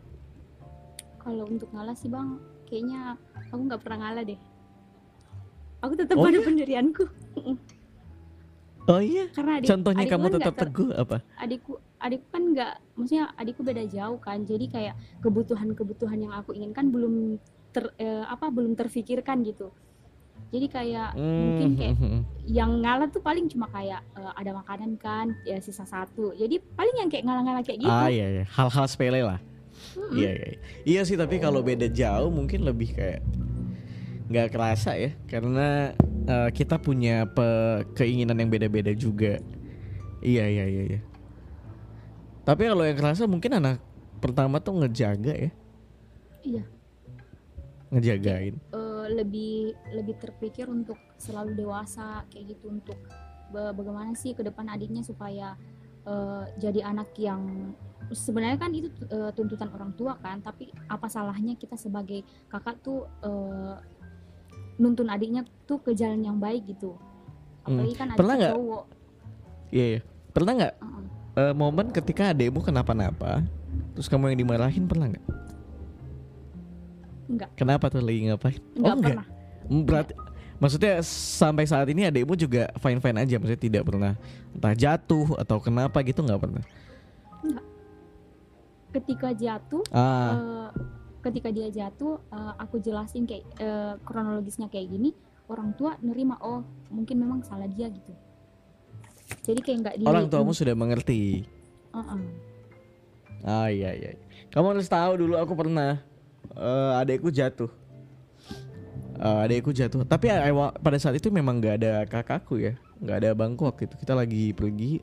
Kalau 1.18 1.42
untuk 1.50 1.66
ngalah 1.74 1.98
sih 1.98 2.06
bang 2.06 2.38
kayaknya 2.74 3.14
aku 3.54 3.62
nggak 3.70 3.80
pernah 3.86 3.98
ngalah 4.02 4.24
deh. 4.26 4.40
Aku 5.86 5.94
tetap 5.94 6.18
Oh 6.18 6.26
pada 6.26 6.38
iya? 6.42 6.42
pendirianku. 6.42 7.04
Oh 8.84 9.00
iya? 9.00 9.30
Karena 9.30 9.62
adik, 9.62 9.68
contohnya 9.70 10.02
adikku 10.02 10.14
kamu 10.18 10.26
kan 10.26 10.34
tetap 10.42 10.54
teguh 10.58 10.88
apa? 10.92 11.16
adikku 11.40 11.72
adikku 12.02 12.26
kan 12.34 12.42
nggak 12.52 12.72
maksudnya 12.98 13.24
adikku 13.38 13.62
beda 13.62 13.84
jauh 13.86 14.18
kan. 14.18 14.42
Jadi 14.42 14.66
kayak 14.68 14.94
kebutuhan-kebutuhan 15.22 16.18
yang 16.18 16.34
aku 16.34 16.50
inginkan 16.52 16.90
belum 16.90 17.38
ter 17.70 17.94
eh, 18.02 18.26
apa 18.26 18.50
belum 18.50 18.74
terfikirkan 18.74 19.46
gitu. 19.46 19.70
Jadi 20.50 20.66
kayak 20.66 21.14
mungkin 21.16 21.68
kayak 21.78 21.94
Hmm, 21.94 22.22
yang 22.44 22.82
ngalah 22.82 23.06
tuh 23.06 23.22
paling 23.22 23.46
cuma 23.46 23.70
kayak 23.70 24.02
eh, 24.18 24.32
ada 24.34 24.50
makanan 24.50 24.98
kan 24.98 25.30
ya 25.46 25.62
sisa 25.62 25.86
satu. 25.86 26.34
Jadi 26.34 26.58
paling 26.74 26.96
yang 27.00 27.08
kayak 27.08 27.24
ngalah-ngalah 27.24 27.62
kayak 27.62 27.78
gitu. 27.80 27.94
Ah 27.94 28.10
iya 28.10 28.42
iya. 28.42 28.44
Hal-hal 28.50 28.84
sepele 28.90 29.22
lah 29.22 29.38
Mm-mm. 29.92 30.16
iya 30.16 30.30
iya 30.32 30.48
iya. 30.82 31.00
Sih 31.04 31.14
tapi 31.14 31.36
kalau 31.36 31.60
beda 31.60 31.86
jauh 31.86 32.28
mungkin 32.28 32.64
lebih 32.64 32.96
kayak 32.96 33.20
nggak 34.28 34.48
kerasa 34.50 34.96
ya. 34.96 35.12
Karena 35.28 35.92
eh, 36.24 36.50
kita 36.50 36.80
punya 36.80 37.28
pe- 37.28 37.84
keinginan 37.92 38.40
yang 38.40 38.48
beda-beda 38.48 38.90
juga. 38.96 39.38
Iya 40.24 40.44
iya 40.48 40.64
iya 40.64 40.82
iya. 40.96 41.00
Tapi 42.44 42.68
kalau 42.68 42.84
yang 42.84 42.96
kerasa 42.96 43.24
mungkin 43.24 43.56
anak 43.56 43.80
pertama 44.20 44.60
tuh 44.60 44.80
ngejaga 44.80 45.32
ya. 45.32 45.50
Iya. 46.44 46.64
Ngejagain. 47.92 48.54
Eh, 48.72 49.06
lebih 49.12 49.76
lebih 49.92 50.16
terpikir 50.18 50.66
untuk 50.66 50.96
selalu 51.20 51.54
dewasa 51.54 52.24
kayak 52.32 52.56
gitu 52.56 52.72
untuk 52.72 52.96
ba- 53.48 53.70
bagaimana 53.70 54.16
sih 54.16 54.34
ke 54.34 54.42
depan 54.42 54.66
adiknya 54.66 55.04
supaya 55.04 55.54
eh, 56.04 56.44
jadi 56.58 56.84
anak 56.84 57.12
yang 57.16 57.72
sebenarnya 58.10 58.58
kan 58.58 58.70
itu 58.70 58.86
eh, 59.06 59.30
tuntutan 59.32 59.70
orang 59.70 59.94
tua 59.94 60.16
kan 60.16 60.38
tapi 60.38 60.68
apa 60.84 61.06
salahnya 61.06 61.54
kita 61.54 61.74
sebagai 61.74 62.20
kakak 62.46 62.76
tuh 62.80 63.08
eh, 63.20 63.74
nuntun 64.74 65.06
adiknya 65.06 65.46
tuh 65.64 65.78
ke 65.78 65.92
jalan 65.92 66.20
yang 66.20 66.36
baik 66.36 66.66
gitu 66.66 66.98
apalagi 67.62 67.94
kan 67.94 68.06
Hmm. 68.06 68.18
Pernah 68.18 68.34
adik 68.34 68.42
nggak? 68.42 68.54
cowok 68.54 68.84
iya 69.70 69.84
iya 69.88 70.00
pernah 70.30 70.52
nggak 70.54 70.74
Heeh. 70.76 71.04
eh, 71.40 71.54
momen 71.54 71.86
ketika 71.90 72.22
adekmu 72.30 72.60
kenapa-napa 72.60 73.40
terus 73.92 74.06
kamu 74.06 74.30
yang 74.30 74.40
dimarahin 74.40 74.84
pernah 74.84 75.08
nggak 75.08 75.24
Enggak. 77.24 77.48
kenapa 77.56 77.88
tuh 77.88 78.04
lagi 78.04 78.28
ngapain 78.28 78.60
nggak 78.74 78.84
oh 78.84 78.84
enggak 78.92 78.98
pernah 79.00 79.26
Hmm, 79.64 79.80
Berarti 79.80 80.12
maksudnya 80.60 81.00
sampai 81.00 81.64
saat 81.64 81.88
ini 81.88 82.04
adikmu 82.04 82.36
juga 82.36 82.68
fine 82.76 83.00
fine 83.00 83.16
aja, 83.16 83.40
maksudnya 83.40 83.56
tidak 83.58 83.82
pernah 83.88 84.12
entah 84.52 84.76
jatuh 84.76 85.40
atau 85.40 85.56
kenapa 85.56 86.04
gitu 86.04 86.20
nggak 86.20 86.36
pernah. 86.36 86.60
Ketika 88.94 89.34
jatuh 89.34 89.82
Ah, 89.90 90.30
eh, 90.30 90.68
ketika 91.20 91.50
dia 91.50 91.68
jatuh 91.68 92.22
eh, 92.30 92.52
aku 92.56 92.78
jelasin 92.78 93.26
kayak 93.26 93.42
eh, 93.58 93.94
kronologisnya 94.06 94.70
kayak 94.70 94.86
gini 94.88 95.10
orang 95.50 95.74
tua 95.74 95.98
nerima 96.00 96.38
oh 96.40 96.62
mungkin 96.88 97.18
memang 97.18 97.42
salah 97.42 97.66
dia 97.66 97.90
gitu 97.90 98.14
jadi 99.44 99.60
kayak 99.60 99.78
nggak 99.82 99.96
di 99.98 100.04
orang 100.04 100.28
tuamu 100.28 100.52
sudah 100.52 100.76
mengerti. 100.76 101.44
Heeh. 101.92 102.20
Ah 103.44 103.68
iya 103.68 103.92
iya. 103.92 104.10
Kamu 104.48 104.72
harus 104.76 104.88
tahu 104.88 105.20
dulu 105.20 105.36
aku 105.36 105.52
pernah 105.52 106.00
eh, 106.56 106.92
adikku 107.00 107.28
jatuh. 107.28 107.68
Eh, 109.16 109.38
adikku 109.44 109.72
jatuh. 109.72 110.04
Tapi 110.04 110.28
awa- 110.28 110.76
pada 110.76 110.96
saat 111.00 111.16
itu 111.16 111.28
memang 111.28 111.60
nggak 111.60 111.76
ada 111.80 111.92
kakakku 112.04 112.56
ya, 112.60 112.76
nggak 113.00 113.16
ada 113.20 113.28
abangku 113.32 113.64
waktu 113.64 113.84
itu. 113.88 113.96
Kita 114.00 114.12
lagi 114.16 114.52
pergi. 114.52 115.00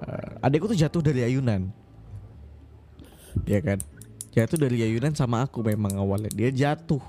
Eh, 0.00 0.30
adikku 0.44 0.68
tuh 0.72 0.78
jatuh 0.80 1.00
dari 1.04 1.24
ayunan. 1.24 1.68
Ya 3.44 3.60
kan? 3.60 3.78
Jatuh 4.30 4.58
dari 4.58 4.82
ayunan 4.86 5.14
sama 5.14 5.42
aku 5.42 5.62
memang 5.66 5.98
awalnya. 5.98 6.30
Dia 6.30 6.50
jatuh. 6.54 7.02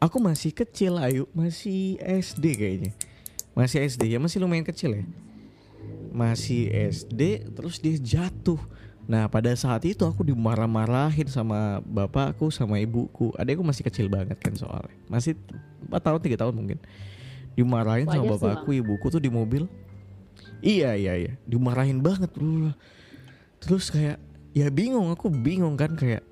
Aku 0.00 0.16
masih 0.16 0.56
kecil, 0.56 0.96
ayu 0.96 1.28
masih 1.36 2.00
SD 2.00 2.44
kayaknya. 2.56 2.92
Masih 3.52 3.84
SD 3.84 4.08
ya, 4.08 4.18
masih 4.20 4.40
lumayan 4.40 4.64
kecil 4.64 4.96
ya. 4.96 5.04
Masih 6.12 6.72
SD, 6.72 7.52
terus 7.52 7.76
dia 7.76 7.96
jatuh. 8.00 8.56
Nah 9.06 9.30
pada 9.30 9.54
saat 9.54 9.86
itu 9.86 10.02
aku 10.02 10.26
dimarah-marahin 10.26 11.30
sama 11.30 11.78
bapakku 11.86 12.50
sama 12.50 12.82
ibuku 12.82 13.30
Adekku 13.38 13.62
masih 13.62 13.86
kecil 13.86 14.10
banget 14.10 14.34
kan 14.42 14.50
soalnya 14.58 14.90
Masih 15.06 15.38
4 15.86 15.94
tahun 16.02 16.18
3 16.18 16.42
tahun 16.42 16.54
mungkin 16.58 16.78
Dimarahin 17.54 18.10
sama 18.10 18.26
Wajar 18.26 18.34
sih, 18.34 18.42
bapakku 18.42 18.70
ibuku 18.74 19.06
tuh 19.06 19.22
di 19.22 19.30
mobil 19.30 19.70
Iya 20.58 20.98
iya 20.98 21.14
iya 21.14 21.32
Dimarahin 21.46 22.02
banget 22.02 22.34
Terus 23.62 23.94
kayak 23.94 24.18
Ya 24.56 24.72
bingung. 24.72 25.12
Aku 25.12 25.28
bingung 25.28 25.76
kan 25.76 25.92
kayak 25.92 26.24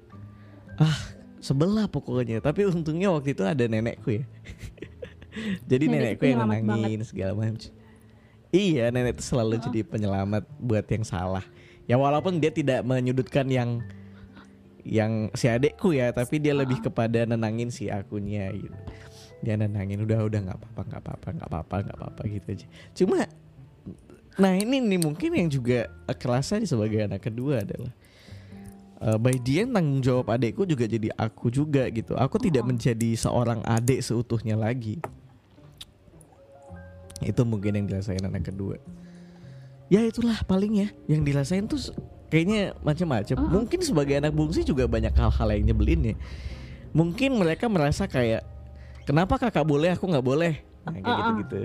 Ah 0.81 0.97
sebelah 1.45 1.85
pokoknya. 1.85 2.41
Tapi 2.41 2.65
untungnya 2.65 3.13
waktu 3.13 3.37
itu 3.37 3.45
ada 3.45 3.69
nenekku 3.69 4.17
ya. 4.17 4.25
Jadi 5.71 5.85
Nenek 5.93 6.17
nenekku 6.17 6.25
yang 6.25 6.41
penyelamat 6.49 6.63
nenangin 6.65 7.01
segala 7.05 7.33
macam 7.37 7.75
Iya 8.55 8.95
nenek 8.95 9.19
itu 9.19 9.35
selalu 9.35 9.59
jadi 9.59 9.83
penyelamat 9.83 10.47
buat 10.63 10.87
yang 10.87 11.03
salah. 11.03 11.43
Ya 11.91 11.99
walaupun 11.99 12.39
dia 12.39 12.55
tidak 12.55 12.87
menyudutkan 12.87 13.51
yang 13.51 13.83
yang 14.87 15.35
si 15.35 15.51
adekku 15.51 15.91
ya, 15.91 16.15
tapi 16.15 16.39
dia 16.39 16.55
lebih 16.55 16.79
kepada 16.79 17.27
nenangin 17.27 17.75
si 17.75 17.91
akunya 17.91 18.55
gitu. 18.55 18.79
Dia 19.43 19.59
nenangin 19.59 20.07
udah 20.07 20.23
udah 20.23 20.41
nggak 20.47 20.59
apa-apa 20.63 20.81
nggak 20.87 21.03
apa-apa 21.03 21.29
nggak 21.35 21.49
apa-apa 21.51 21.75
nggak 21.83 21.99
apa-apa 21.99 22.23
gitu 22.31 22.47
aja. 22.55 22.67
Cuma 22.95 23.19
nah 24.39 24.55
ini 24.55 24.79
nih 24.79 25.03
mungkin 25.03 25.31
yang 25.35 25.51
juga 25.51 25.91
kerasa 26.15 26.63
sebagai 26.63 27.11
anak 27.11 27.27
kedua 27.27 27.67
adalah 27.67 27.91
eh, 29.05 29.19
by 29.21 29.37
the 29.39 29.61
end 29.61 29.77
tanggung 29.77 30.01
jawab 30.01 30.33
adekku 30.33 30.65
juga 30.65 30.89
jadi 30.89 31.13
aku 31.15 31.53
juga 31.53 31.85
gitu. 31.93 32.17
Aku 32.17 32.41
tidak 32.41 32.65
Oh. 32.65 32.69
menjadi 32.73 33.11
seorang 33.15 33.61
adik 33.63 34.01
seutuhnya 34.01 34.57
lagi. 34.57 34.99
Itu 37.21 37.45
mungkin 37.45 37.77
yang 37.77 37.87
dirasain 37.87 38.21
anak 38.21 38.49
kedua 38.49 38.77
ya 39.93 40.01
itulah 40.01 40.41
paling 40.49 40.81
ya 40.81 40.89
yang 41.07 41.23
dirasain 41.23 41.69
tuh 41.69 41.79
kayaknya 42.33 42.73
macam-macam 42.81 43.37
Uh-uh. 43.37 43.51
mungkin 43.53 43.81
sebagai 43.85 44.17
anak 44.17 44.33
bungsu 44.33 44.65
juga 44.65 44.89
banyak 44.89 45.13
hal-hal 45.13 45.49
yang 45.55 45.65
nyebelin 45.71 46.01
ya 46.03 46.17
mungkin 46.97 47.37
mereka 47.37 47.69
merasa 47.69 48.09
kayak 48.09 48.43
kenapa 49.05 49.37
kakak 49.37 49.63
boleh 49.63 49.93
aku 49.93 50.09
nggak 50.09 50.25
boleh 50.25 50.53
nah, 50.83 50.93
kayak 50.97 51.05
Uh-uh. 51.05 51.19
gitu-gitu 51.21 51.57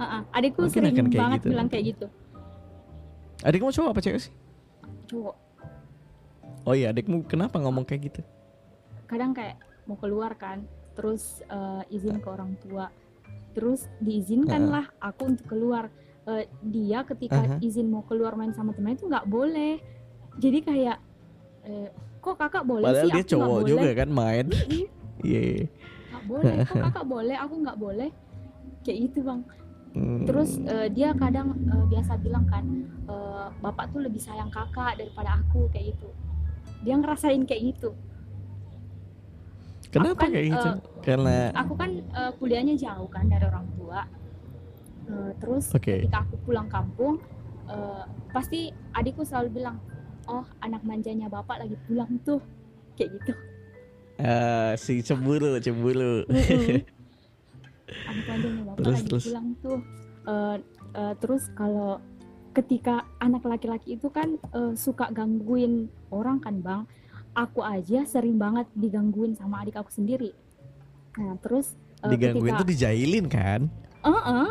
Heeh. 0.00 0.20
adikku 0.32 0.58
Mungkin 0.64 0.82
sering 0.88 1.10
banget 1.12 1.40
gitu 1.42 1.48
bilang 1.52 1.68
kayak 1.68 1.84
gitu 1.92 2.06
adikmu 3.42 3.70
cowok 3.74 3.90
apa 3.92 4.00
cewek 4.00 4.20
sih 4.24 4.32
cowok 5.10 5.34
oh 6.66 6.74
iya 6.76 6.92
adikmu 6.92 7.24
kenapa 7.24 7.56
ngomong 7.60 7.84
kayak 7.86 8.12
gitu? 8.12 8.20
Kadang 9.06 9.34
kayak 9.34 9.58
mau 9.88 9.96
keluar 9.98 10.34
kan 10.36 10.64
terus 10.94 11.40
eh, 11.48 11.82
izin 11.94 12.20
ke 12.20 12.28
orang 12.28 12.54
tua. 12.60 12.92
Terus 13.56 13.90
diizinkanlah 13.98 14.92
aku 15.02 15.34
untuk 15.34 15.46
keluar. 15.50 15.90
Eh, 16.28 16.46
dia 16.62 17.02
ketika 17.08 17.40
Aha. 17.40 17.56
izin 17.64 17.88
mau 17.90 18.04
keluar 18.04 18.36
main 18.36 18.52
sama 18.52 18.76
teman 18.76 18.94
itu 18.94 19.08
nggak 19.08 19.26
boleh. 19.26 19.80
Jadi 20.38 20.58
kayak 20.62 20.98
eh, 21.66 21.88
kok 22.20 22.36
kakak 22.36 22.64
boleh 22.68 22.86
padahal 22.86 23.08
sih? 23.08 23.14
dia 23.16 23.24
aku 23.24 23.32
cowok 23.34 23.58
boleh. 23.58 23.70
juga 23.70 23.90
kan 23.96 24.08
main. 24.12 24.46
Iya 25.24 25.40
iya. 25.50 25.64
nggak 26.12 26.24
boleh. 26.28 26.54
Kok 26.68 26.76
kakak 26.90 27.06
boleh? 27.08 27.36
Aku 27.40 27.54
nggak 27.64 27.78
boleh. 27.80 28.10
Kayak 28.84 28.98
gitu 29.10 29.20
bang. 29.26 29.42
Hmm. 29.90 30.22
terus 30.22 30.54
eh, 30.70 30.86
dia 30.94 31.10
kadang 31.18 31.50
eh, 31.66 31.84
biasa 31.90 32.14
bilang 32.22 32.46
kan 32.46 32.62
eh, 33.10 33.46
bapak 33.58 33.90
tuh 33.90 34.06
lebih 34.06 34.22
sayang 34.22 34.46
kakak 34.46 34.94
daripada 34.94 35.42
aku 35.42 35.66
kayak 35.74 35.98
gitu 35.98 36.14
dia 36.80 36.94
ngerasain 36.96 37.42
kayak 37.44 37.62
gitu. 37.76 37.90
Kenapa 39.90 40.22
kan, 40.22 40.30
kayak 40.30 40.46
gitu? 40.54 40.68
eh, 40.70 40.76
karena 41.02 41.36
aku 41.50 41.74
kan 41.74 41.90
eh, 41.98 42.32
kuliahnya 42.38 42.74
jauh 42.78 43.08
kan 43.10 43.26
dari 43.26 43.44
orang 43.44 43.66
tua. 43.74 44.00
Eh, 45.10 45.30
terus 45.42 45.74
Oke. 45.74 46.06
ketika 46.06 46.22
aku 46.22 46.36
pulang 46.46 46.70
kampung 46.70 47.18
eh, 47.66 48.04
pasti 48.30 48.70
adikku 48.94 49.26
selalu 49.26 49.62
bilang 49.62 49.82
oh 50.30 50.46
anak 50.62 50.86
manjanya 50.86 51.26
bapak 51.26 51.66
lagi 51.66 51.74
pulang 51.90 52.22
tuh. 52.22 52.38
Kayak 52.94 53.18
gitu. 53.18 53.32
Eh, 54.20 54.72
si 54.78 55.02
cemburu 55.02 55.58
cemburu. 55.58 56.22
Anak 58.06 58.24
manjanya 58.30 58.62
bapak 58.70 58.78
Terus, 58.78 58.94
lagi 58.94 59.08
terus. 59.10 59.24
pulang 59.26 59.48
tuh. 59.58 59.78
Eh, 60.20 60.56
eh, 60.94 61.14
terus 61.18 61.42
kalau 61.58 61.98
ketika 62.50 63.06
anak 63.22 63.46
laki-laki 63.46 63.94
itu 63.94 64.10
kan 64.10 64.34
eh, 64.54 64.74
suka 64.74 65.10
gangguin 65.14 65.86
orang 66.10 66.42
kan 66.42 66.58
bang 66.58 66.82
aku 67.38 67.62
aja 67.62 68.02
sering 68.02 68.36
banget 68.36 68.66
digangguin 68.74 69.38
sama 69.38 69.62
adik 69.62 69.78
aku 69.78 69.90
sendiri 69.94 70.34
nah 71.14 71.38
terus 71.38 71.78
eh, 72.02 72.10
Digangguin 72.10 72.54
ketika 72.54 72.60
tuh 72.62 72.68
dijailin 72.70 73.26
kan? 73.30 73.60
Heeh. 74.02 74.48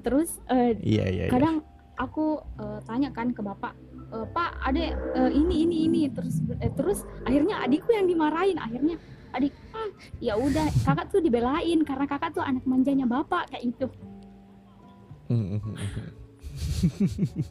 terus 0.00 0.40
eh, 0.48 0.72
Iya 0.80 1.04
iya. 1.08 1.24
iya. 1.28 1.32
kadang 1.32 1.60
aku 1.96 2.40
eh, 2.60 2.78
tanya 2.88 3.12
kan 3.12 3.32
ke 3.32 3.40
bapak 3.44 3.72
"Eh, 4.12 4.26
pak 4.28 4.50
adek 4.68 4.92
eh, 5.16 5.30
ini 5.32 5.64
ini 5.64 5.76
ini 5.88 6.02
terus 6.12 6.40
eh, 6.60 6.72
terus 6.76 7.04
akhirnya 7.24 7.64
adikku 7.64 7.92
yang 7.96 8.04
dimarahin 8.04 8.60
akhirnya 8.60 8.96
adik 9.32 9.52
ah 9.72 9.88
ya 10.20 10.36
udah 10.36 10.68
kakak 10.84 11.08
tuh 11.08 11.24
dibelain 11.24 11.80
karena 11.80 12.04
kakak 12.04 12.36
tuh 12.36 12.44
anak 12.44 12.60
manjanya 12.68 13.08
bapak 13.08 13.48
kayak 13.48 13.64
itu 13.72 13.86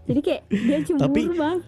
Jadi 0.06 0.20
kayak 0.20 0.42
dia 0.50 0.78
cemburu 0.82 1.06
Tapi- 1.08 1.28
bang 1.34 1.60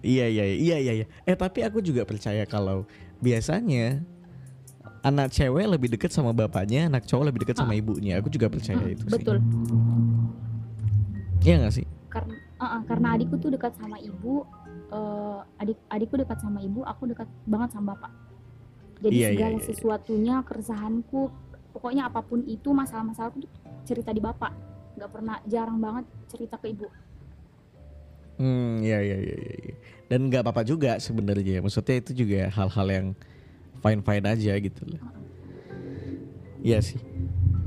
Iya 0.00 0.26
iya 0.26 0.44
iya 0.48 0.76
iya 0.80 0.92
iya. 0.96 1.06
Eh 1.22 1.36
tapi 1.36 1.60
aku 1.60 1.84
juga 1.84 2.08
percaya 2.08 2.44
kalau 2.44 2.88
biasanya 3.20 4.00
anak 5.00 5.28
cewek 5.28 5.68
lebih 5.68 5.92
dekat 5.92 6.08
sama 6.08 6.32
bapaknya, 6.32 6.88
anak 6.88 7.04
cowok 7.04 7.28
lebih 7.28 7.44
dekat 7.44 7.60
sama 7.60 7.76
ibunya. 7.76 8.16
Aku 8.16 8.32
juga 8.32 8.48
percaya 8.48 8.80
Hmm, 8.80 8.96
itu 8.96 9.04
sih. 9.04 9.12
betul 9.12 9.36
Iya 11.40 11.54
gak 11.60 11.74
sih? 11.74 11.86
karena 12.10 12.34
uh-uh, 12.58 12.82
karena 12.84 13.08
adikku 13.14 13.38
tuh 13.38 13.48
dekat 13.48 13.70
sama 13.78 13.96
ibu 13.96 14.42
eh, 14.90 15.38
adik 15.56 15.78
adikku 15.86 16.18
dekat 16.18 16.42
sama 16.42 16.58
ibu 16.58 16.82
aku 16.82 17.06
dekat 17.06 17.30
banget 17.46 17.70
sama 17.70 17.94
bapak 17.94 18.10
jadi 18.98 19.14
Iya, 19.14 19.14
iya, 19.14 19.28
segala 19.30 19.46
iya, 19.48 19.56
iya. 19.56 19.66
sesuatunya 19.70 20.34
keresahanku 20.42 21.30
pokoknya 21.70 22.10
apa 22.10 22.20
pun 22.20 22.42
itu 22.44 22.74
masalah-masalahku 22.74 23.46
tuh 23.46 23.50
cerita 23.86 24.10
di 24.10 24.18
bapak 24.18 24.50
nggak 24.98 25.10
pernah 25.10 25.36
jarang 25.46 25.78
banget 25.78 26.04
cerita 26.30 26.56
ke 26.58 26.72
ibu 26.72 26.88
Hmm, 28.40 28.80
iya 28.80 29.04
iya 29.04 29.20
iya 29.20 29.36
iya. 29.36 29.56
iya. 29.68 29.76
Dan 30.08 30.32
nggak 30.32 30.40
apa-apa 30.40 30.64
juga 30.64 30.96
sebenarnya. 30.96 31.60
Maksudnya 31.60 32.00
itu 32.00 32.24
juga 32.24 32.48
hal-hal 32.48 32.86
yang 32.88 33.06
fine 33.84 34.00
fine 34.00 34.24
aja 34.24 34.56
gitu 34.56 34.80
loh. 34.88 35.02
Iya 36.64 36.80
sih. 36.80 36.96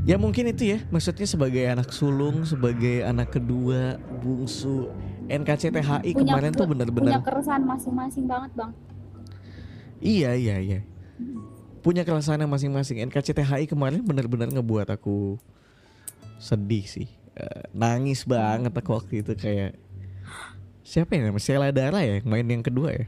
Ya 0.01 0.17
mungkin 0.17 0.49
itu 0.49 0.73
ya. 0.73 0.81
Maksudnya 0.89 1.29
sebagai 1.29 1.62
anak 1.62 1.93
sulung, 1.93 2.41
sebagai 2.41 3.05
anak 3.05 3.38
kedua, 3.38 4.01
bungsu, 4.25 4.89
NKCTHI 5.29 6.12
kemarin 6.12 6.51
tuh 6.51 6.67
punya 6.67 6.83
benar-benar 6.83 7.21
keresahan 7.23 7.63
masing-masing 7.63 8.25
banget 8.27 8.51
bang 8.57 8.71
Iya 10.03 10.36
iya 10.36 10.55
iya. 10.59 10.79
Punya 11.79 12.03
keresahan 12.03 12.43
yang 12.43 12.51
masing-masing. 12.51 12.99
NKCTHI 13.07 13.71
kemarin 13.71 14.03
benar-benar 14.03 14.51
ngebuat 14.51 14.91
aku 14.91 15.39
sedih 16.43 16.84
sih. 16.84 17.08
Eh, 17.39 17.63
nangis 17.71 18.27
banget 18.27 18.75
aku 18.75 18.99
waktu 18.99 19.23
itu 19.23 19.34
kayak 19.39 19.79
siapa 20.84 21.15
ya 21.15 21.32
namanya 21.32 21.39
Sheila 21.39 21.71
Dara 21.71 22.03
ya 22.03 22.19
main 22.27 22.43
yang 22.43 22.60
kedua 22.60 22.91
ya. 22.91 23.08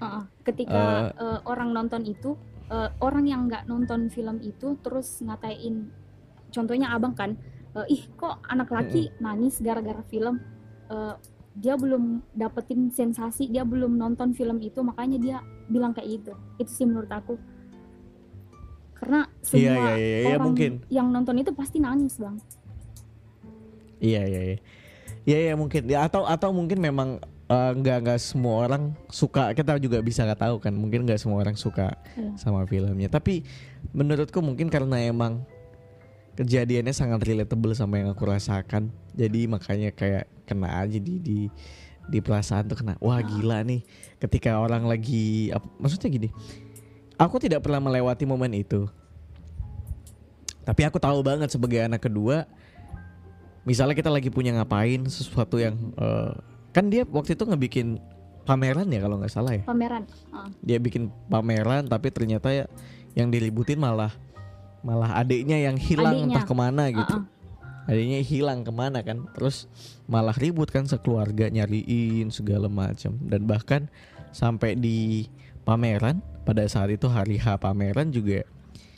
Uh-uh. 0.00 0.24
ketika 0.48 1.12
eh, 1.12 1.38
orang 1.44 1.76
nonton 1.76 2.08
itu 2.08 2.40
eh, 2.72 2.88
orang 3.04 3.28
yang 3.28 3.52
nggak 3.52 3.68
nonton 3.68 4.08
film 4.08 4.40
itu 4.40 4.80
terus 4.80 5.20
ngatain 5.20 5.92
contohnya 6.48 6.96
abang 6.96 7.12
kan 7.12 7.36
eh, 7.76 7.92
ih 7.92 8.08
kok 8.16 8.40
anak 8.48 8.72
laki 8.72 9.12
nangis 9.20 9.60
gara-gara 9.60 10.00
film 10.08 10.40
Eh, 10.90 11.14
dia 11.50 11.74
belum 11.74 12.22
dapetin 12.34 12.94
sensasi 12.94 13.50
dia 13.50 13.66
belum 13.66 13.98
nonton 13.98 14.34
film 14.34 14.62
itu 14.62 14.82
makanya 14.86 15.18
dia 15.18 15.36
bilang 15.66 15.90
kayak 15.90 16.22
gitu 16.22 16.32
itu 16.62 16.70
sih 16.70 16.86
menurut 16.86 17.10
aku 17.10 17.34
karena 19.00 19.20
semua 19.40 19.58
Iya, 19.58 19.72
iya, 19.72 19.92
iya, 19.96 20.18
iya, 20.20 20.28
orang 20.30 20.44
mungkin. 20.44 20.72
yang 20.88 21.08
nonton 21.08 21.34
itu 21.36 21.50
pasti 21.50 21.80
nangis 21.80 22.20
bang. 22.20 22.36
Iya 23.98 24.22
iya 24.24 24.40
iya. 24.44 24.58
Iya 25.24 25.38
iya 25.42 25.54
mungkin. 25.54 25.82
Ya 25.86 26.04
atau 26.04 26.24
atau 26.24 26.50
mungkin 26.50 26.78
memang 26.78 27.20
eh, 27.46 27.72
nggak 27.74 27.96
nggak 28.02 28.18
semua 28.18 28.64
orang 28.64 28.92
suka. 29.08 29.52
Kita 29.52 29.76
juga 29.76 30.00
bisa 30.00 30.24
nggak 30.24 30.40
tahu 30.40 30.56
kan. 30.58 30.72
Mungkin 30.72 31.04
nggak 31.04 31.20
semua 31.20 31.40
orang 31.40 31.56
suka 31.56 31.96
Iya. 32.16 32.36
sama 32.36 32.64
filmnya. 32.64 33.08
Tapi 33.08 33.44
menurutku 33.92 34.40
mungkin 34.40 34.68
karena 34.68 35.00
emang 35.00 35.44
kejadiannya 36.32 36.92
sangat 36.92 37.20
relatable 37.22 37.72
sama 37.72 38.00
yang 38.00 38.12
aku 38.12 38.24
rasakan. 38.24 38.88
Jadi 39.12 39.44
makanya 39.44 39.92
kayak 39.92 40.28
kena 40.44 40.80
aja 40.80 40.96
di 40.96 41.20
di 41.20 41.38
di 42.10 42.18
perasaan 42.18 42.66
tuh 42.66 42.80
kena 42.80 42.96
wah 42.98 43.20
gila 43.20 43.60
nih. 43.62 43.84
Ketika 44.16 44.56
orang 44.56 44.84
lagi 44.84 45.52
ap- 45.52 45.76
maksudnya 45.76 46.08
gini 46.08 46.28
aku 47.20 47.36
tidak 47.36 47.60
pernah 47.60 47.84
melewati 47.84 48.24
momen 48.24 48.56
itu. 48.56 48.88
Tapi 50.64 50.88
aku 50.88 50.96
tahu 50.96 51.20
banget 51.20 51.52
sebagai 51.52 51.84
anak 51.84 52.08
kedua 52.08 52.48
misalnya 53.68 53.92
kita 53.92 54.08
lagi 54.08 54.32
punya 54.32 54.56
ngapain 54.56 55.04
sesuatu 55.08 55.60
yang 55.60 55.76
eh, 56.00 56.32
kan 56.72 56.88
dia 56.88 57.04
waktu 57.04 57.36
itu 57.36 57.44
ngebikin 57.44 58.00
pameran 58.48 58.88
ya 58.88 59.00
kalau 59.04 59.20
nggak 59.20 59.32
salah 59.32 59.52
ya? 59.54 59.62
Pameran 59.66 60.04
Uh, 60.30 60.46
dia 60.62 60.78
bikin 60.78 61.10
pameran 61.26 61.90
tapi 61.90 62.08
ternyata 62.14 62.54
ya 62.54 62.70
yang 63.18 63.34
diributin 63.34 63.82
malah 63.82 64.14
malah 64.80 65.18
adiknya 65.18 65.58
yang 65.58 65.74
hilang 65.76 66.24
Adiknya. 66.24 66.34
entah 66.38 66.44
ke 66.46 66.54
mana 66.54 66.82
gitu. 66.88 67.14
Uh-uh. 67.18 67.90
adiknya 67.90 68.22
hilang 68.22 68.62
ke 68.62 68.70
mana 68.70 69.02
kan 69.02 69.26
terus 69.34 69.66
malah 70.06 70.32
ribut 70.38 70.70
kan 70.70 70.86
sekeluarga 70.86 71.50
nyariin 71.50 72.30
segala 72.30 72.70
macam. 72.70 73.18
Dan 73.20 73.44
bahkan 73.50 73.90
sampai 74.30 74.78
di 74.78 75.26
pameran 75.70 76.18
pada 76.42 76.66
saat 76.66 76.90
itu 76.90 77.06
hari 77.06 77.38
H 77.38 77.54
pameran 77.62 78.10
juga 78.10 78.42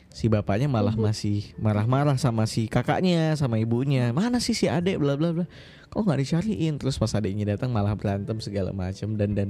si 0.09 0.25
bapaknya 0.25 0.65
malah 0.65 0.97
Ibu. 0.97 1.05
masih 1.05 1.53
marah-marah 1.61 2.17
sama 2.17 2.49
si 2.49 2.65
kakaknya 2.65 3.37
sama 3.37 3.61
ibunya. 3.61 4.09
Mana 4.09 4.41
sih 4.41 4.57
si 4.57 4.65
adek? 4.65 4.97
bla 4.97 5.13
bla 5.13 5.29
bla. 5.37 5.45
Kok 5.93 6.01
nggak 6.01 6.19
dicariin? 6.25 6.81
Terus 6.81 6.97
pas 6.97 7.13
adiknya 7.13 7.53
datang 7.53 7.69
malah 7.69 7.93
berantem 7.93 8.41
segala 8.41 8.73
macam 8.73 9.13
dan 9.13 9.37
dan 9.37 9.49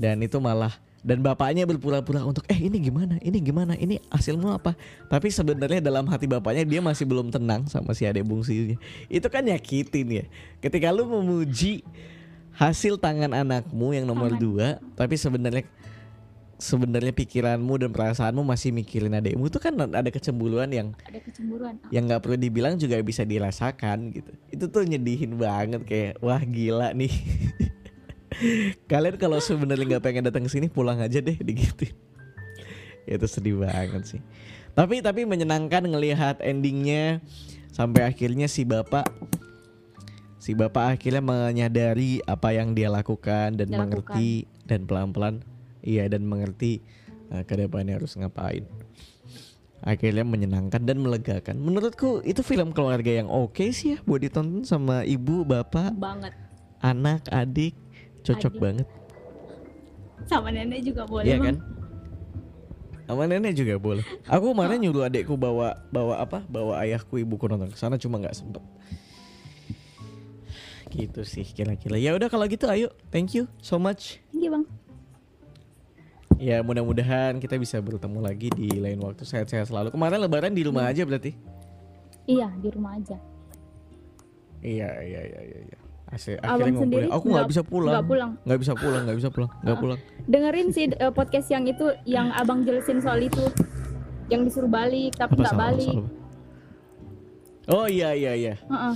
dan 0.00 0.16
itu 0.24 0.40
malah 0.40 0.72
dan 1.04 1.20
bapaknya 1.20 1.68
berpura-pura 1.68 2.24
untuk 2.24 2.48
eh 2.48 2.56
ini 2.56 2.80
gimana? 2.80 3.20
Ini 3.20 3.36
gimana? 3.44 3.76
Ini 3.76 4.00
hasilmu 4.08 4.48
apa? 4.56 4.72
Tapi 5.12 5.28
sebenarnya 5.28 5.84
dalam 5.84 6.08
hati 6.08 6.24
bapaknya 6.24 6.64
dia 6.64 6.80
masih 6.80 7.04
belum 7.04 7.28
tenang 7.28 7.68
sama 7.68 7.92
si 7.92 8.08
adek 8.08 8.24
bungsunya. 8.24 8.80
Itu 9.12 9.28
kan 9.28 9.44
nyakitin 9.44 10.08
ya. 10.08 10.24
Ketika 10.64 10.88
lu 10.96 11.04
memuji 11.04 11.84
hasil 12.56 13.00
tangan 13.00 13.32
anakmu 13.32 13.96
yang 13.96 14.04
nomor 14.04 14.32
Tangan. 14.32 14.44
dua 14.44 14.68
tapi 14.92 15.16
sebenarnya 15.16 15.64
sebenarnya 16.62 17.10
pikiranmu 17.10 17.74
dan 17.82 17.90
perasaanmu 17.90 18.46
masih 18.46 18.70
mikirin 18.70 19.18
adekmu 19.18 19.50
itu 19.50 19.58
kan 19.58 19.74
ada 19.74 20.06
kecemburuan 20.14 20.70
yang 20.70 20.94
ada 21.02 21.18
kecemburuan 21.18 21.74
Uh, 21.82 21.90
yang 21.90 22.06
nggak 22.06 22.22
perlu 22.22 22.36
dibilang 22.38 22.74
juga 22.78 22.98
bisa 23.02 23.26
dirasakan 23.26 24.14
gitu. 24.14 24.30
Itu 24.50 24.64
tuh 24.70 24.86
nyedihin 24.86 25.34
banget 25.34 25.82
kayak 25.82 26.14
wah 26.22 26.38
gila 26.42 26.94
nih. 26.94 27.10
Kalian 28.90 29.16
kalau 29.18 29.42
sebenarnya 29.42 29.96
nggak 29.96 30.04
pengen 30.04 30.24
datang 30.30 30.46
ke 30.46 30.50
sini 30.50 30.66
pulang 30.70 31.02
aja 31.02 31.18
deh 31.20 31.36
digituin 31.36 31.94
Ya, 33.02 33.18
itu 33.18 33.26
sedih 33.26 33.58
banget 33.58 34.02
sih. 34.06 34.20
Tapi 34.78 35.02
tapi 35.02 35.26
menyenangkan 35.26 35.82
ngelihat 35.82 36.38
endingnya 36.38 37.18
sampai 37.74 38.06
akhirnya 38.06 38.46
si 38.46 38.62
bapak 38.62 39.10
si 40.38 40.54
bapak 40.54 40.98
akhirnya 40.98 41.22
menyadari 41.22 42.22
apa 42.26 42.54
yang 42.54 42.74
dia 42.74 42.90
lakukan 42.90 43.58
dan 43.58 43.68
Dia 43.70 43.78
mengerti 43.78 44.46
dan 44.66 44.86
pelan-pelan 44.86 45.42
iya 45.82 46.06
dan 46.06 46.24
mengerti 46.24 46.80
uh, 47.34 47.42
ke 47.42 47.54
depannya 47.58 47.98
harus 47.98 48.14
ngapain. 48.14 48.64
Akhirnya 49.82 50.22
menyenangkan 50.22 50.78
dan 50.86 51.02
melegakan. 51.02 51.58
Menurutku 51.58 52.22
itu 52.22 52.38
film 52.46 52.70
keluarga 52.70 53.18
yang 53.18 53.26
oke 53.26 53.66
sih 53.74 53.94
ya 53.94 53.98
buat 54.06 54.22
ditonton 54.22 54.62
sama 54.62 55.02
ibu 55.02 55.42
bapak 55.42 55.90
banget. 55.98 56.30
anak 56.78 57.26
adik. 57.34 57.74
Cocok 58.22 58.54
Adik. 58.54 58.62
banget. 58.62 58.88
Sama 60.30 60.54
nenek 60.54 60.86
juga 60.86 61.02
boleh 61.02 61.26
Iya 61.26 61.42
kan? 61.42 61.56
Sama 63.10 63.26
nenek 63.26 63.58
juga 63.58 63.74
boleh. 63.82 64.06
Aku 64.30 64.54
kemarin 64.54 64.78
nyuruh 64.78 65.02
adekku 65.10 65.34
bawa 65.34 65.82
bawa 65.90 66.22
apa? 66.22 66.46
Bawa 66.46 66.78
ayahku 66.86 67.18
ibuku 67.18 67.50
nonton. 67.50 67.74
Ke 67.74 67.78
sana 67.82 67.98
cuma 67.98 68.22
nggak 68.22 68.38
sempet. 68.38 68.62
Gitu 70.94 71.26
sih 71.26 71.42
kira-kira. 71.42 71.98
Ya 71.98 72.14
udah 72.14 72.30
kalau 72.30 72.46
gitu 72.46 72.70
ayo. 72.70 72.94
Thank 73.10 73.34
you 73.34 73.50
so 73.58 73.82
much. 73.82 74.22
Thank 74.30 74.46
you 74.46 74.54
bang 74.54 74.66
ya 76.42 76.58
mudah-mudahan 76.66 77.38
kita 77.38 77.54
bisa 77.54 77.78
bertemu 77.78 78.18
lagi 78.18 78.50
di 78.50 78.74
lain 78.74 78.98
waktu. 78.98 79.22
Sehat-sehat 79.22 79.70
selalu. 79.70 79.94
Kemarin 79.94 80.18
lebaran 80.18 80.50
di 80.50 80.66
rumah 80.66 80.90
aja 80.90 81.06
berarti? 81.06 81.38
Iya 82.26 82.50
di 82.58 82.68
rumah 82.74 82.98
aja. 82.98 83.14
Iya 84.62 84.90
iya 85.06 85.20
iya 85.22 85.40
iya, 85.46 85.58
iya. 85.70 85.78
Asli, 86.12 86.36
Abang 86.44 86.60
akhirnya 86.60 86.80
sendiri 86.84 87.06
aku 87.08 87.24
nggak 87.32 87.48
bisa 87.48 87.62
pulang. 87.64 87.94
nggak 87.96 88.08
pulang? 88.10 88.30
Nggak 88.44 88.60
bisa 88.60 88.72
pulang 88.76 89.02
nggak 89.08 89.18
bisa 89.22 89.30
pulang 89.32 89.50
nggak 89.62 89.78
pulang. 89.80 89.98
Dengerin 90.28 90.68
sih 90.74 90.86
eh, 90.92 91.12
podcast 91.14 91.48
yang 91.48 91.64
itu 91.64 91.86
yang 92.04 92.28
abang 92.34 92.66
jelasin 92.66 92.98
soal 93.00 93.22
itu. 93.22 93.46
Yang 94.28 94.52
disuruh 94.52 94.70
balik 94.70 95.14
tapi 95.14 95.38
nggak 95.38 95.56
balik. 95.56 95.94
oh 97.70 97.86
iya 97.86 98.12
iya 98.12 98.32
iya. 98.34 98.54
Heeh. 98.58 98.94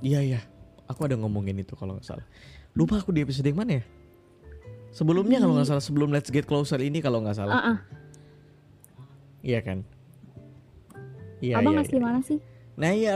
Iya 0.00 0.20
iya, 0.24 0.40
aku 0.88 1.04
ada 1.04 1.18
ngomongin 1.20 1.60
itu 1.60 1.76
kalau 1.76 1.98
nggak 1.98 2.08
salah. 2.08 2.24
Lupa 2.72 3.02
aku 3.02 3.12
di 3.12 3.20
episode 3.20 3.44
yang 3.44 3.60
mana 3.60 3.82
ya? 3.82 3.84
Sebelumnya 4.90 5.38
kalau 5.38 5.54
nggak 5.54 5.68
salah 5.70 5.84
sebelum 5.84 6.10
Let's 6.10 6.30
Get 6.34 6.50
Closer 6.50 6.82
ini 6.82 6.98
kalau 6.98 7.22
nggak 7.22 7.38
salah. 7.38 7.54
Heeh. 7.54 7.76
Iya 9.40 9.60
kan? 9.62 9.78
Iya 11.40 11.54
abang 11.62 11.78
iya. 11.78 11.82
asli 11.86 11.96
iya. 11.96 12.04
mana 12.04 12.20
sih 12.20 12.38
Nah 12.80 12.90
iya, 12.96 13.14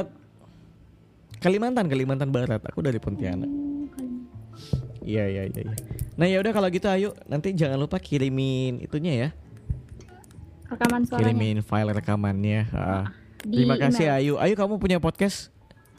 Kalimantan, 1.41 1.89
Kalimantan 1.89 2.29
Barat. 2.33 2.61
Aku 2.69 2.85
dari 2.85 3.01
Pontianak. 3.01 3.49
Oh, 3.49 3.89
Kalimantan. 3.93 5.05
Iya 5.05 5.25
iya 5.29 5.43
iya. 5.49 5.61
iya. 5.61 5.77
Nah 6.21 6.27
ya 6.29 6.39
udah 6.41 6.53
kalau 6.53 6.69
gitu 6.69 6.87
ayo 6.89 7.17
nanti 7.29 7.53
jangan 7.57 7.81
lupa 7.81 7.97
kirimin 7.97 8.81
itunya 8.81 9.13
ya. 9.13 9.29
Rekaman 10.69 11.07
suaranya 11.07 11.33
Kirimin 11.33 11.57
file 11.61 11.93
rekamannya. 11.93 12.61
Di 13.45 13.61
Terima 13.61 13.77
kasih 13.77 14.09
email. 14.09 14.21
Ayu. 14.21 14.35
Ayu 14.41 14.55
kamu 14.57 14.81
punya 14.81 14.99
podcast? 14.99 15.54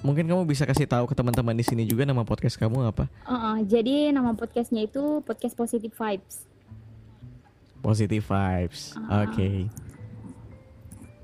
Mungkin 0.05 0.29
kamu 0.29 0.45
bisa 0.45 0.69
kasih 0.69 0.85
tahu 0.85 1.09
ke 1.09 1.17
teman-teman 1.17 1.57
di 1.57 1.65
sini 1.65 1.81
juga 1.81 2.05
nama 2.05 2.21
podcast 2.21 2.61
kamu 2.61 2.93
apa? 2.93 3.09
Uh-uh, 3.25 3.57
jadi 3.65 4.13
nama 4.13 4.37
podcastnya 4.37 4.85
itu 4.85 5.25
podcast 5.25 5.57
Positive 5.57 5.89
Vibes. 5.89 6.45
Positive 7.81 8.21
vibes. 8.21 8.93
Ah. 9.09 9.25
Oke. 9.25 9.65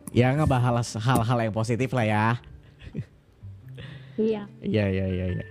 Ya 0.10 0.34
ngebahas 0.34 0.98
hal-hal 0.98 1.38
yang 1.46 1.54
positif 1.54 1.94
lah 1.94 2.06
ya. 2.10 2.26
Iya. 4.18 4.50
Iya 4.66 4.86
iya 4.90 5.06
iya 5.10 5.26
iya. 5.30 5.46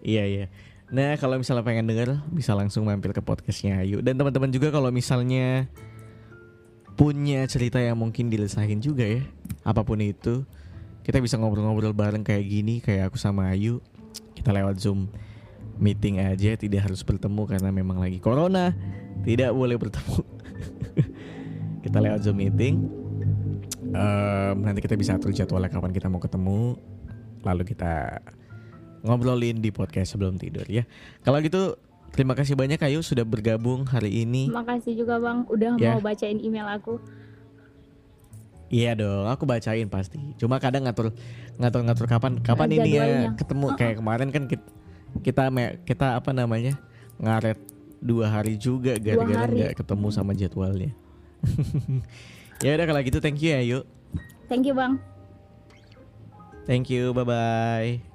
Iya 0.00 0.24
iya. 0.24 0.44
Nah 0.88 1.20
kalau 1.20 1.36
misalnya 1.36 1.64
pengen 1.64 1.84
denger 1.84 2.16
bisa 2.32 2.56
langsung 2.56 2.88
mampir 2.88 3.12
ke 3.12 3.20
podcastnya 3.20 3.80
Ayu 3.84 4.00
dan 4.00 4.16
teman-teman 4.16 4.48
juga 4.48 4.72
kalau 4.72 4.88
misalnya 4.88 5.68
punya 6.96 7.44
cerita 7.44 7.80
yang 7.80 7.96
mungkin 7.96 8.28
dilesahin 8.28 8.80
juga 8.84 9.04
ya 9.04 9.22
apa 9.64 9.80
pun 9.80 10.00
itu 10.04 10.44
kita 11.00 11.18
bisa 11.18 11.36
ngobrol-ngobrol 11.36 11.92
bareng 11.92 12.22
kayak 12.22 12.44
gini 12.44 12.78
kayak 12.78 13.10
aku 13.10 13.16
sama 13.16 13.50
Ayu 13.50 13.80
kita 14.34 14.50
lewat 14.50 14.78
zoom 14.78 15.08
meeting 15.76 16.20
aja 16.20 16.54
tidak 16.54 16.86
harus 16.86 17.00
bertemu 17.00 17.48
karena 17.48 17.70
memang 17.70 17.98
lagi 17.98 18.20
corona 18.20 18.76
tidak 19.24 19.52
boleh 19.52 19.76
bertemu 19.76 20.20
kita 21.84 21.98
lewat 21.98 22.20
zoom 22.22 22.38
meeting 22.38 22.76
Em, 23.90 24.54
nanti 24.62 24.78
kita 24.78 24.94
bisa 24.94 25.18
atur 25.18 25.34
jadwalnya 25.34 25.66
kapan 25.66 25.90
kita 25.90 26.06
mau 26.06 26.22
ketemu 26.22 26.78
lalu 27.42 27.66
kita 27.66 28.22
ngobrolin 29.02 29.58
di 29.58 29.74
podcast 29.74 30.14
sebelum 30.14 30.38
tidur 30.38 30.62
ya. 30.70 30.86
Kalau 31.26 31.42
gitu 31.42 31.74
terima 32.14 32.38
kasih 32.38 32.54
banyak 32.54 32.78
Ayu 32.78 33.02
sudah 33.02 33.26
bergabung 33.26 33.82
hari 33.88 34.22
ini. 34.22 34.46
Makasih 34.46 34.94
juga 34.94 35.18
Bang 35.18 35.42
udah 35.50 35.74
Ya. 35.74 35.98
mau 35.98 36.04
bacain 36.04 36.38
email 36.38 36.70
aku. 36.70 37.02
Iya 38.70 38.94
dong, 38.94 39.26
aku 39.26 39.50
bacain 39.50 39.90
pasti. 39.90 40.22
Cuma 40.38 40.62
kadang 40.62 40.86
ngatur 40.86 41.10
ngatur 41.58 41.82
ngatur 41.82 42.06
kapan 42.06 42.38
kapan 42.38 42.70
ini 42.70 42.90
ya 42.94 43.04
ketemu 43.34 43.66
kayak 43.74 43.98
kemarin 43.98 44.28
kan 44.30 44.46
kita 44.46 44.66
kita 45.26 45.42
me- 45.50 45.76
kita 45.82 46.14
apa 46.14 46.30
namanya 46.30 46.78
ngaret 47.18 47.58
dua 47.98 48.30
hari 48.30 48.54
juga 48.54 48.94
gara-gara 48.96 49.50
nggak 49.50 49.74
ketemu 49.74 50.06
sama 50.14 50.32
jadwalnya. 50.38 50.94
ya 52.64 52.78
udah 52.78 52.86
kalau 52.86 53.00
gitu 53.02 53.18
thank 53.18 53.42
you 53.42 53.50
ya 53.50 53.58
Ayu. 53.58 53.78
Thank 54.46 54.70
you 54.70 54.74
Bang. 54.78 55.02
Thank 56.70 56.86
you, 56.86 57.10
bye 57.10 57.26
bye. 57.26 58.09